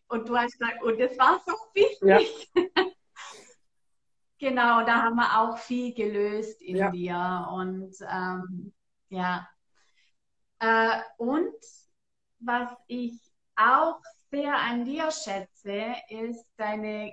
und 0.08 0.28
du 0.28 0.36
hast 0.36 0.58
gesagt, 0.58 0.82
und 0.82 0.98
das 0.98 1.16
war 1.18 1.40
so 1.46 1.52
wichtig. 1.72 1.98
Ja. 2.02 2.18
genau, 4.38 4.84
da 4.84 5.04
haben 5.04 5.16
wir 5.16 5.40
auch 5.40 5.58
viel 5.58 5.94
gelöst 5.94 6.60
in 6.60 6.76
ja. 6.76 6.90
dir 6.90 7.48
und 7.52 7.94
ähm, 8.10 8.72
ja. 9.08 9.48
Äh, 10.58 11.00
und 11.16 11.54
was 12.40 12.70
ich 12.86 13.18
auch 13.58 14.00
sehr 14.30 14.54
an 14.54 14.84
dir 14.84 15.10
schätze, 15.10 15.94
ist 16.08 16.46
deine 16.56 17.12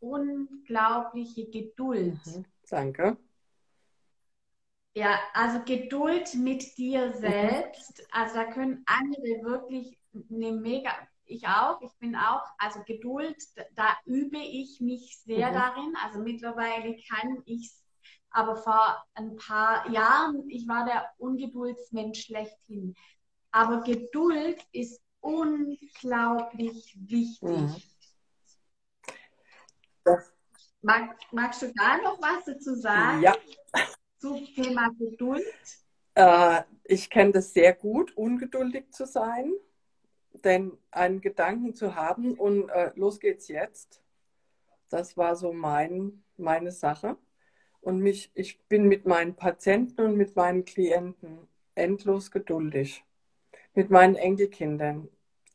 unglaubliche 0.00 1.50
Geduld. 1.50 2.18
Danke. 2.68 3.16
Ja, 4.94 5.18
also 5.32 5.60
Geduld 5.64 6.34
mit 6.34 6.76
dir 6.76 7.08
mhm. 7.08 7.14
selbst. 7.14 8.06
Also 8.10 8.34
da 8.34 8.44
können 8.46 8.84
andere 8.86 9.42
wirklich 9.42 9.98
eine 10.30 10.52
mega, 10.52 10.90
ich 11.24 11.46
auch, 11.46 11.80
ich 11.82 11.92
bin 11.98 12.16
auch, 12.16 12.42
also 12.58 12.80
Geduld, 12.84 13.36
da 13.74 13.96
übe 14.06 14.38
ich 14.38 14.80
mich 14.80 15.18
sehr 15.24 15.50
mhm. 15.50 15.54
darin. 15.54 15.94
Also 16.02 16.20
mittlerweile 16.20 16.96
kann 17.08 17.42
ich 17.44 17.66
es, 17.66 17.84
aber 18.30 18.56
vor 18.56 19.04
ein 19.14 19.36
paar 19.36 19.88
Jahren, 19.90 20.48
ich 20.50 20.66
war 20.68 20.84
der 20.84 21.08
Ungeduldsmensch 21.18 22.24
schlechthin. 22.24 22.94
Aber 23.50 23.82
Geduld 23.82 24.60
ist 24.72 25.00
unglaublich 25.20 26.96
wichtig. 27.08 27.42
Mhm. 27.42 27.74
Mag, 30.80 31.16
magst 31.32 31.62
du 31.62 31.72
da 31.74 31.98
noch 31.98 32.20
was 32.20 32.44
dazu 32.44 32.74
sagen? 32.74 33.22
Ja. 33.22 33.36
Zum 34.18 34.44
Thema 34.44 34.90
Geduld? 34.98 35.44
Äh, 36.14 36.62
ich 36.84 37.10
kenne 37.10 37.32
das 37.32 37.52
sehr 37.52 37.74
gut, 37.74 38.16
ungeduldig 38.16 38.90
zu 38.90 39.06
sein, 39.06 39.52
denn 40.44 40.76
einen 40.90 41.20
Gedanken 41.20 41.74
zu 41.74 41.94
haben 41.94 42.34
und 42.34 42.68
äh, 42.70 42.92
los 42.94 43.20
geht's 43.20 43.48
jetzt, 43.48 44.02
das 44.88 45.16
war 45.16 45.36
so 45.36 45.52
mein, 45.52 46.24
meine 46.36 46.72
Sache. 46.72 47.16
Und 47.80 48.00
mich, 48.00 48.30
ich 48.34 48.60
bin 48.66 48.88
mit 48.88 49.06
meinen 49.06 49.36
Patienten 49.36 50.00
und 50.00 50.16
mit 50.16 50.34
meinen 50.34 50.64
Klienten 50.64 51.46
endlos 51.74 52.30
geduldig. 52.30 53.04
Mit 53.74 53.90
meinen 53.90 54.16
Enkelkindern 54.16 55.08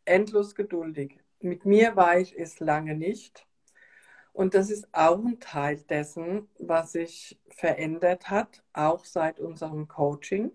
endlos 0.05 0.55
geduldig. 0.55 1.19
Mit 1.39 1.65
mir 1.65 1.95
war 1.95 2.17
ich 2.17 2.37
es 2.37 2.59
lange 2.59 2.95
nicht. 2.95 3.45
Und 4.31 4.55
das 4.55 4.71
ist 4.71 4.87
auch 4.93 5.23
ein 5.23 5.39
Teil 5.39 5.77
dessen, 5.77 6.49
was 6.57 6.93
sich 6.93 7.39
verändert 7.49 8.29
hat, 8.29 8.63
auch 8.73 9.05
seit 9.05 9.39
unserem 9.39 9.87
Coaching. 9.87 10.51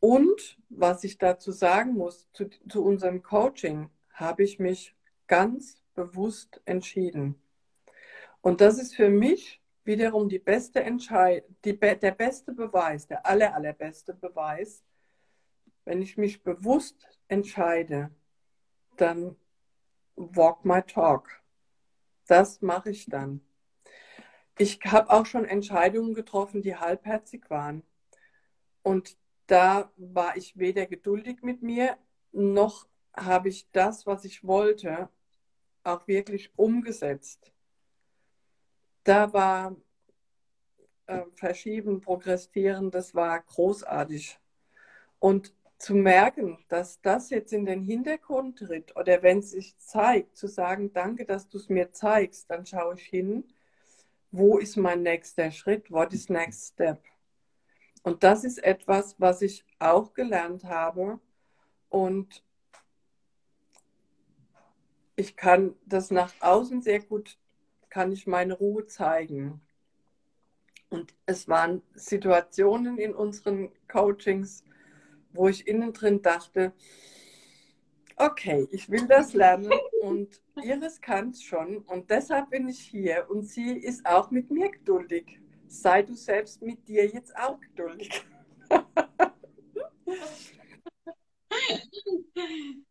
Und 0.00 0.58
was 0.68 1.02
ich 1.02 1.18
dazu 1.18 1.50
sagen 1.50 1.94
muss, 1.94 2.28
zu, 2.32 2.48
zu 2.68 2.84
unserem 2.84 3.22
Coaching 3.22 3.90
habe 4.12 4.44
ich 4.44 4.60
mich 4.60 4.94
ganz 5.26 5.82
bewusst 5.94 6.60
entschieden. 6.64 7.40
Und 8.40 8.60
das 8.60 8.78
ist 8.78 8.94
für 8.94 9.10
mich 9.10 9.60
wiederum 9.84 10.28
die 10.28 10.38
beste 10.38 10.84
die, 11.64 11.78
der 11.78 12.12
beste 12.12 12.52
Beweis, 12.52 13.08
der 13.08 13.26
aller, 13.26 13.54
allerbeste 13.54 14.14
Beweis, 14.14 14.84
wenn 15.88 16.02
ich 16.02 16.18
mich 16.18 16.42
bewusst 16.42 17.08
entscheide, 17.28 18.10
dann 18.98 19.36
walk 20.16 20.62
my 20.66 20.82
talk. 20.82 21.42
Das 22.26 22.60
mache 22.60 22.90
ich 22.90 23.06
dann. 23.06 23.40
Ich 24.58 24.80
habe 24.84 25.08
auch 25.08 25.24
schon 25.24 25.46
Entscheidungen 25.46 26.12
getroffen, 26.12 26.60
die 26.60 26.76
halbherzig 26.76 27.48
waren. 27.48 27.84
Und 28.82 29.16
da 29.46 29.90
war 29.96 30.36
ich 30.36 30.58
weder 30.58 30.84
geduldig 30.84 31.40
mit 31.40 31.62
mir, 31.62 31.96
noch 32.32 32.86
habe 33.14 33.48
ich 33.48 33.70
das, 33.70 34.06
was 34.06 34.26
ich 34.26 34.46
wollte, 34.46 35.08
auch 35.84 36.06
wirklich 36.06 36.52
umgesetzt. 36.58 37.50
Da 39.04 39.32
war 39.32 39.74
äh, 41.06 41.22
Verschieben, 41.32 42.02
Progressieren, 42.02 42.90
das 42.90 43.14
war 43.14 43.40
großartig. 43.40 44.38
Und 45.18 45.54
zu 45.78 45.94
merken, 45.94 46.58
dass 46.68 47.00
das 47.00 47.30
jetzt 47.30 47.52
in 47.52 47.64
den 47.64 47.82
Hintergrund 47.82 48.58
tritt 48.58 48.96
oder 48.96 49.22
wenn 49.22 49.38
es 49.38 49.52
sich 49.52 49.78
zeigt, 49.78 50.36
zu 50.36 50.48
sagen, 50.48 50.92
danke, 50.92 51.24
dass 51.24 51.48
du 51.48 51.56
es 51.56 51.68
mir 51.68 51.92
zeigst, 51.92 52.50
dann 52.50 52.66
schaue 52.66 52.94
ich 52.94 53.02
hin, 53.02 53.44
wo 54.32 54.58
ist 54.58 54.76
mein 54.76 55.02
nächster 55.02 55.50
Schritt, 55.52 55.90
what 55.90 56.12
is 56.12 56.28
next 56.28 56.74
step. 56.74 57.00
Und 58.02 58.24
das 58.24 58.44
ist 58.44 58.62
etwas, 58.62 59.14
was 59.18 59.40
ich 59.40 59.64
auch 59.78 60.14
gelernt 60.14 60.64
habe 60.64 61.20
und 61.88 62.42
ich 65.14 65.36
kann 65.36 65.74
das 65.84 66.10
nach 66.10 66.32
außen 66.40 66.82
sehr 66.82 67.00
gut, 67.00 67.38
kann 67.88 68.12
ich 68.12 68.26
meine 68.26 68.54
Ruhe 68.54 68.86
zeigen. 68.86 69.60
Und 70.90 71.14
es 71.26 71.48
waren 71.48 71.82
Situationen 71.94 72.98
in 72.98 73.14
unseren 73.14 73.70
Coachings, 73.88 74.64
wo 75.32 75.48
ich 75.48 75.66
innen 75.66 75.92
drin 75.92 76.22
dachte, 76.22 76.72
okay, 78.16 78.66
ich 78.70 78.90
will 78.90 79.06
das 79.06 79.32
lernen 79.34 79.72
und 80.02 80.40
Iris 80.62 81.00
kann 81.00 81.30
es 81.30 81.42
schon 81.42 81.78
und 81.78 82.10
deshalb 82.10 82.50
bin 82.50 82.68
ich 82.68 82.80
hier 82.80 83.26
und 83.30 83.44
sie 83.44 83.72
ist 83.72 84.04
auch 84.06 84.30
mit 84.30 84.50
mir 84.50 84.70
geduldig. 84.70 85.40
Sei 85.68 86.02
du 86.02 86.14
selbst 86.14 86.62
mit 86.62 86.86
dir 86.88 87.06
jetzt 87.06 87.36
auch 87.36 87.60
geduldig. 87.60 88.24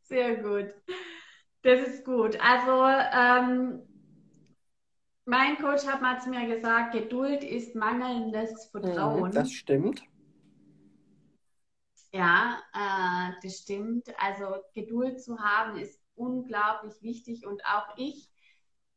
Sehr 0.04 0.38
gut. 0.38 0.74
Das 1.64 1.88
ist 1.88 2.06
gut. 2.06 2.38
Also 2.40 2.86
ähm, 3.14 3.82
mein 5.26 5.58
Coach 5.58 5.86
hat 5.86 6.02
mal 6.02 6.22
zu 6.22 6.30
mir 6.30 6.48
gesagt, 6.48 6.94
Geduld 6.94 7.44
ist 7.44 7.76
mangelndes 7.76 8.68
Vertrauen. 8.68 9.32
Das 9.32 9.52
stimmt. 9.52 10.04
Ja, 12.12 12.62
äh, 12.74 13.34
das 13.44 13.58
stimmt. 13.58 14.08
Also 14.18 14.56
Geduld 14.74 15.22
zu 15.22 15.40
haben 15.40 15.78
ist 15.78 16.00
unglaublich 16.16 17.02
wichtig 17.02 17.46
und 17.46 17.64
auch 17.66 17.98
ich, 17.98 18.30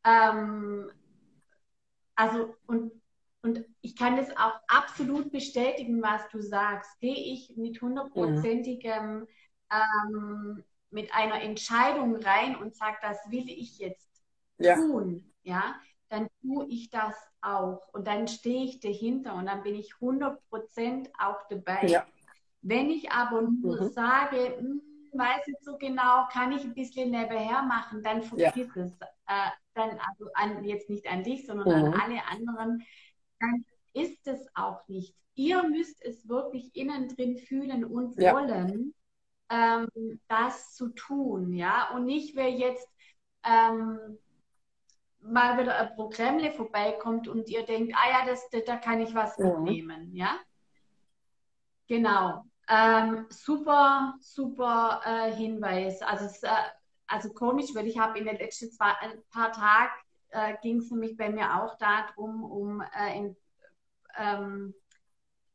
ähm, 0.04 0.90
also 2.14 2.54
und, 2.66 2.92
und 3.42 3.64
ich 3.80 3.96
kann 3.96 4.16
das 4.16 4.30
auch 4.36 4.54
absolut 4.68 5.30
bestätigen, 5.32 6.02
was 6.02 6.28
du 6.30 6.40
sagst. 6.40 6.98
Gehe 7.00 7.14
ich 7.14 7.56
mit 7.56 7.80
hundertprozentigem, 7.80 9.26
ähm, 9.70 10.64
mit 10.90 11.14
einer 11.14 11.42
Entscheidung 11.42 12.16
rein 12.16 12.56
und 12.56 12.74
sage, 12.74 12.96
das 13.02 13.18
will 13.30 13.48
ich 13.48 13.78
jetzt 13.78 14.08
ja. 14.58 14.74
tun, 14.74 15.32
ja, 15.42 15.74
dann 16.08 16.28
tue 16.42 16.66
ich 16.68 16.90
das 16.90 17.14
auch 17.40 17.88
und 17.92 18.06
dann 18.06 18.28
stehe 18.28 18.64
ich 18.64 18.80
dahinter 18.80 19.34
und 19.34 19.46
dann 19.46 19.62
bin 19.62 19.74
ich 19.74 19.94
100% 20.00 21.08
auch 21.18 21.46
dabei. 21.48 21.86
Ja. 21.86 22.06
Wenn 22.62 22.90
ich 22.90 23.10
aber 23.10 23.42
nur 23.42 23.80
mhm. 23.80 23.88
sage, 23.90 24.56
hm, 24.58 24.82
weiß 25.12 25.46
nicht 25.46 25.64
so 25.64 25.76
genau, 25.78 26.26
kann 26.30 26.52
ich 26.52 26.62
ein 26.62 26.74
bisschen 26.74 27.10
nebenher 27.10 27.62
machen, 27.62 28.02
dann 28.02 28.22
vergiss 28.22 28.74
ja. 28.74 28.82
es. 28.82 28.92
Äh, 29.26 29.50
dann 29.74 29.98
also 30.08 30.26
an, 30.34 30.64
jetzt 30.64 30.90
nicht 30.90 31.06
an 31.06 31.22
dich, 31.22 31.46
sondern 31.46 31.68
mhm. 31.68 31.94
an 31.94 32.00
alle 32.00 32.24
anderen, 32.26 32.84
dann 33.38 33.64
ist 33.92 34.26
es 34.26 34.46
auch 34.54 34.86
nicht. 34.88 35.16
Ihr 35.34 35.62
müsst 35.62 36.04
es 36.04 36.28
wirklich 36.28 36.74
innen 36.74 37.08
drin 37.08 37.38
fühlen 37.38 37.84
und 37.84 38.20
ja. 38.20 38.34
wollen, 38.34 38.94
ähm, 39.48 39.88
das 40.28 40.74
zu 40.74 40.88
tun, 40.90 41.54
ja. 41.54 41.90
Und 41.94 42.04
nicht, 42.04 42.36
wer 42.36 42.50
jetzt 42.50 42.88
ähm, 43.44 44.18
mal 45.20 45.58
wieder 45.58 45.76
ein 45.76 45.94
Programmle 45.94 46.50
vorbeikommt 46.52 47.28
und 47.28 47.48
ihr 47.48 47.64
denkt, 47.64 47.94
ah 47.96 48.10
ja, 48.10 48.26
das, 48.26 48.48
da 48.66 48.76
kann 48.76 49.00
ich 49.00 49.14
was 49.14 49.38
mhm. 49.38 49.62
mitnehmen, 49.64 50.14
ja. 50.14 50.38
Genau. 51.88 52.44
Ähm, 52.72 53.26
super, 53.30 54.14
super 54.20 55.00
äh, 55.04 55.32
Hinweis. 55.32 56.02
Also, 56.02 56.26
es, 56.26 56.42
äh, 56.44 56.50
also 57.08 57.30
komisch, 57.30 57.74
weil 57.74 57.88
ich 57.88 57.98
habe 57.98 58.18
in 58.18 58.26
den 58.26 58.36
letzten 58.36 58.70
zwei, 58.70 58.92
paar 59.30 59.50
Tagen 59.50 59.92
äh, 60.28 60.54
ging 60.62 60.78
es 60.78 60.90
nämlich 60.90 61.16
bei 61.16 61.30
mir 61.30 61.60
auch 61.60 61.76
darum, 61.78 62.44
um 62.44 62.80
äh, 62.80 63.18
in, 63.18 63.36
ähm, 64.16 64.74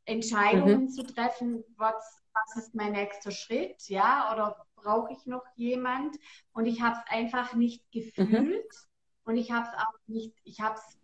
Entscheidungen 0.04 0.82
mhm. 0.82 0.88
zu 0.90 1.04
treffen, 1.04 1.64
was, 1.76 2.22
was 2.32 2.64
ist 2.64 2.74
mein 2.74 2.92
nächster 2.92 3.30
Schritt, 3.30 3.88
ja, 3.88 4.32
oder 4.32 4.66
brauche 4.76 5.12
ich 5.12 5.26
noch 5.26 5.44
jemand? 5.56 6.16
Und 6.52 6.66
ich 6.66 6.82
habe 6.82 6.96
es 6.96 7.12
einfach 7.12 7.54
nicht 7.54 7.82
mhm. 7.94 8.00
gefühlt 8.00 8.32
mhm. 8.32 9.24
und 9.24 9.36
ich 9.36 9.50
habe 9.50 9.66
es 9.66 9.74
auch 9.74 9.98
nicht, 10.06 10.36
ich 10.44 10.60
habe 10.60 10.76
es 10.76 10.98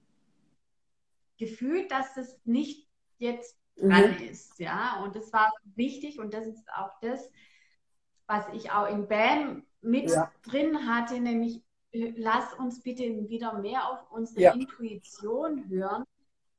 gefühlt, 1.38 1.90
dass 1.90 2.16
es 2.16 2.38
nicht 2.44 2.88
jetzt 3.18 3.58
dran 3.76 4.16
mhm. 4.18 4.28
ist. 4.28 4.58
Ja, 4.58 5.02
und 5.02 5.16
das 5.16 5.32
war 5.32 5.52
wichtig 5.74 6.18
und 6.18 6.34
das 6.34 6.46
ist 6.46 6.68
auch 6.74 6.92
das, 7.00 7.30
was 8.26 8.46
ich 8.54 8.70
auch 8.70 8.88
in 8.88 9.08
BAM 9.08 9.64
mit 9.80 10.10
ja. 10.10 10.30
drin 10.42 10.86
hatte, 10.86 11.20
nämlich 11.20 11.62
lass 11.92 12.54
uns 12.54 12.80
bitte 12.80 13.02
wieder 13.28 13.58
mehr 13.58 13.88
auf 13.88 14.10
unsere 14.10 14.40
ja. 14.40 14.52
Intuition 14.52 15.68
hören, 15.68 16.04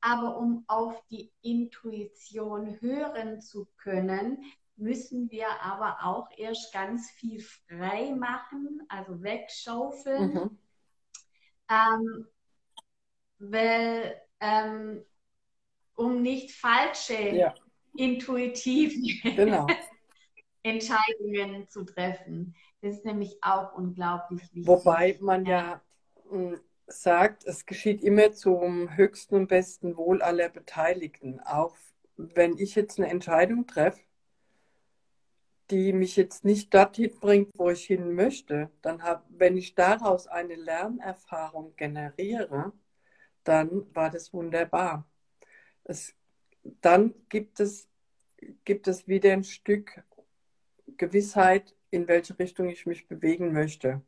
Aber 0.00 0.36
um 0.36 0.64
auf 0.68 1.02
die 1.10 1.32
Intuition 1.42 2.80
hören 2.80 3.40
zu 3.40 3.66
können, 3.76 4.44
müssen 4.76 5.30
wir 5.30 5.48
aber 5.62 5.98
auch 6.02 6.28
erst 6.36 6.72
ganz 6.72 7.10
viel 7.10 7.40
frei 7.40 8.14
machen, 8.14 8.82
also 8.88 9.22
wegschaufeln. 9.22 10.34
Mhm. 10.34 10.58
Ähm, 11.70 12.26
weil, 13.38 14.20
ähm, 14.40 15.04
um 15.94 16.22
nicht 16.22 16.52
falsche, 16.52 17.34
ja. 17.34 17.54
intuitive 17.96 19.30
genau. 19.36 19.66
Entscheidungen 20.62 21.68
zu 21.68 21.84
treffen. 21.84 22.54
Das 22.80 22.96
ist 22.96 23.04
nämlich 23.04 23.38
auch 23.42 23.74
unglaublich 23.74 24.42
wichtig. 24.42 24.66
Wobei 24.66 25.16
man 25.20 25.46
ja, 25.46 25.80
ja 26.30 26.58
sagt, 26.86 27.44
es 27.44 27.66
geschieht 27.66 28.02
immer 28.02 28.32
zum 28.32 28.96
höchsten 28.96 29.36
und 29.36 29.48
besten 29.48 29.96
Wohl 29.96 30.22
aller 30.22 30.48
Beteiligten. 30.48 31.40
Auch 31.40 31.76
wenn 32.16 32.58
ich 32.58 32.74
jetzt 32.74 32.98
eine 32.98 33.08
Entscheidung 33.08 33.66
treffe, 33.66 34.00
die 35.70 35.92
mich 35.92 36.16
jetzt 36.16 36.44
nicht 36.44 36.74
dorthin 36.74 37.10
bringt, 37.20 37.50
wo 37.56 37.70
ich 37.70 37.84
hin 37.86 38.14
möchte, 38.14 38.70
dann 38.82 39.02
hab, 39.02 39.24
wenn 39.30 39.56
ich 39.56 39.74
daraus 39.74 40.26
eine 40.26 40.56
Lernerfahrung 40.56 41.74
generiere, 41.76 42.72
dann 43.44 43.86
war 43.94 44.10
das 44.10 44.32
wunderbar. 44.32 45.06
Es, 45.84 46.14
dann 46.62 47.14
gibt 47.28 47.60
es, 47.60 47.88
gibt 48.64 48.88
es 48.88 49.06
wieder 49.06 49.32
ein 49.32 49.44
Stück 49.44 50.02
Gewissheit, 50.96 51.74
in 51.90 52.08
welche 52.08 52.38
Richtung 52.38 52.68
ich 52.68 52.86
mich 52.86 53.06
bewegen 53.06 53.52
möchte. 53.52 54.02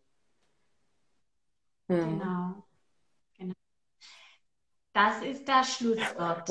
Hm. 1.88 2.18
Genau. 2.18 2.64
genau. 3.36 3.54
Das 4.92 5.22
ist 5.22 5.46
das 5.46 5.74
Schlusswort 5.74 6.50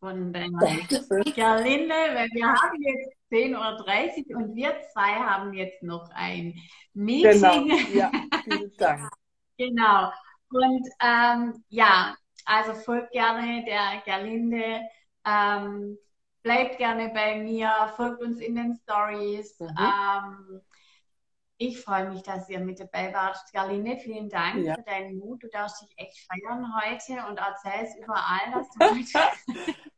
von 0.00 0.32
der 0.32 0.48
Gerlinde, 0.48 1.94
weil 1.94 2.28
wir 2.32 2.52
haben 2.52 2.82
jetzt 2.82 3.16
10.30 3.30 4.30
Uhr 4.30 4.36
und 4.36 4.54
wir 4.54 4.74
zwei 4.92 5.14
haben 5.14 5.52
jetzt 5.52 5.82
noch 5.82 6.08
ein 6.10 6.54
Meeting. 6.94 7.40
Genau, 7.40 7.76
ja, 7.92 8.10
vielen 8.44 8.76
Dank. 8.76 9.10
genau. 9.58 10.12
Und 10.50 10.88
ähm, 11.02 11.64
ja, 11.68 12.14
also 12.48 12.72
folgt 12.72 13.12
gerne 13.12 13.62
der 13.64 14.02
Gerlinde, 14.06 14.80
ähm, 15.26 15.98
bleibt 16.42 16.78
gerne 16.78 17.10
bei 17.10 17.36
mir, 17.36 17.70
folgt 17.94 18.22
uns 18.22 18.40
in 18.40 18.54
den 18.54 18.74
Stories. 18.74 19.60
Mhm. 19.60 19.76
Ähm, 19.78 20.60
ich 21.58 21.80
freue 21.80 22.08
mich, 22.08 22.22
dass 22.22 22.48
ihr 22.48 22.60
mit 22.60 22.80
dabei 22.80 23.12
wart. 23.12 23.36
Gerlinde, 23.52 23.98
vielen 23.98 24.30
Dank 24.30 24.64
ja. 24.64 24.74
für 24.76 24.82
deinen 24.82 25.18
Mut. 25.18 25.42
Du 25.42 25.48
darfst 25.48 25.82
dich 25.82 25.92
echt 25.98 26.26
feiern 26.26 26.72
heute 26.82 27.26
und 27.28 27.38
erzählst 27.38 27.98
überall, 27.98 28.52
dass 28.52 28.70
du 28.70 28.78
heute 28.96 29.30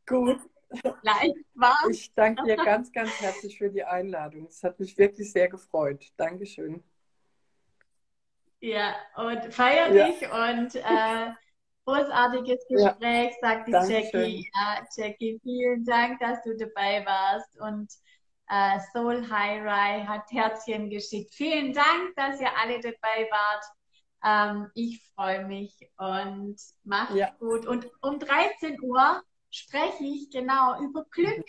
Gut. 0.05 0.41
live 1.03 1.35
warst. 1.53 1.89
Ich 1.89 2.13
danke 2.13 2.43
dir 2.43 2.57
ganz, 2.57 2.91
ganz 2.91 3.11
herzlich 3.21 3.57
für 3.57 3.69
die 3.69 3.83
Einladung. 3.83 4.47
Es 4.47 4.61
hat 4.63 4.77
mich 4.77 4.97
wirklich 4.97 5.31
sehr 5.31 5.47
gefreut. 5.47 6.03
Dankeschön. 6.17 6.83
Ja, 8.59 8.95
und 9.15 9.53
feier 9.53 9.93
ja. 9.93 10.05
dich 10.07 10.21
und 10.23 10.75
äh, 10.75 11.31
großartiges 11.85 12.65
Gespräch, 12.67 13.33
ja. 13.41 13.49
sagt 13.49 13.67
die 13.67 13.71
Jackie. 13.71 14.51
Ja, 14.53 14.85
Jackie, 14.95 15.39
vielen 15.43 15.83
Dank, 15.85 16.19
dass 16.19 16.41
du 16.43 16.55
dabei 16.55 17.05
warst. 17.05 17.59
Und 17.59 17.91
äh, 18.49 18.79
Soul 18.91 19.29
High 19.29 19.63
Rai 19.63 20.05
hat 20.05 20.31
Herzchen 20.31 20.89
geschickt. 20.89 21.33
Vielen 21.33 21.73
Dank, 21.73 22.15
dass 22.15 22.39
ihr 22.39 22.51
alle 22.57 22.79
dabei 22.79 23.29
wart. 23.31 23.65
Ähm, 24.23 24.67
ich 24.75 25.01
freue 25.15 25.45
mich 25.45 25.73
und 25.97 26.57
macht's 26.83 27.15
ja. 27.15 27.31
gut. 27.39 27.65
Und 27.65 27.89
um 28.01 28.19
13 28.19 28.81
Uhr 28.81 29.21
spreche 29.49 30.03
ich 30.03 30.29
genau 30.29 30.79
über 30.81 31.05
Glück 31.11 31.45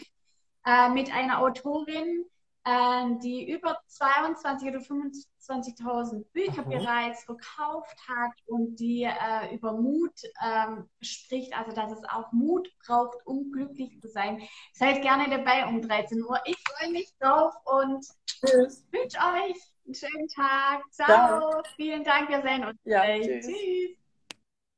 äh, 0.64 0.88
mit 0.90 1.12
einer 1.12 1.40
Autorin, 1.40 2.24
äh, 2.64 3.18
die 3.22 3.50
über 3.50 3.78
22 3.86 4.68
oder 4.68 4.80
25 4.80 5.32
20.000 5.48 6.24
Bücher 6.32 6.62
Aha. 6.62 6.68
bereits 6.68 7.24
verkauft 7.24 7.96
hat 8.08 8.32
und 8.46 8.76
die 8.76 9.04
äh, 9.04 9.54
über 9.54 9.72
Mut 9.72 10.14
ähm, 10.44 10.88
spricht, 11.00 11.56
also 11.58 11.72
dass 11.72 11.92
es 11.92 12.04
auch 12.08 12.32
Mut 12.32 12.68
braucht, 12.86 13.18
um 13.24 13.50
glücklich 13.50 14.00
zu 14.00 14.08
sein. 14.08 14.42
Seid 14.72 15.02
gerne 15.02 15.28
dabei 15.28 15.66
um 15.66 15.82
13 15.82 16.22
Uhr. 16.22 16.40
Ich 16.44 16.56
freue 16.68 16.92
mich 16.92 17.12
drauf 17.18 17.54
und 17.64 18.06
Tschüss. 18.26 18.86
wünsche 18.92 19.18
euch 19.18 19.56
einen 19.84 19.94
schönen 19.94 20.28
Tag. 20.28 20.82
Ciao. 20.92 21.06
Ciao. 21.50 21.62
Vielen 21.76 22.04
Dank, 22.04 22.28
wir 22.28 22.42
sehen 22.42 22.64
uns. 22.64 22.78
Ja, 22.84 23.02
tschüss. 23.18 23.46
tschüss. 23.46 24.01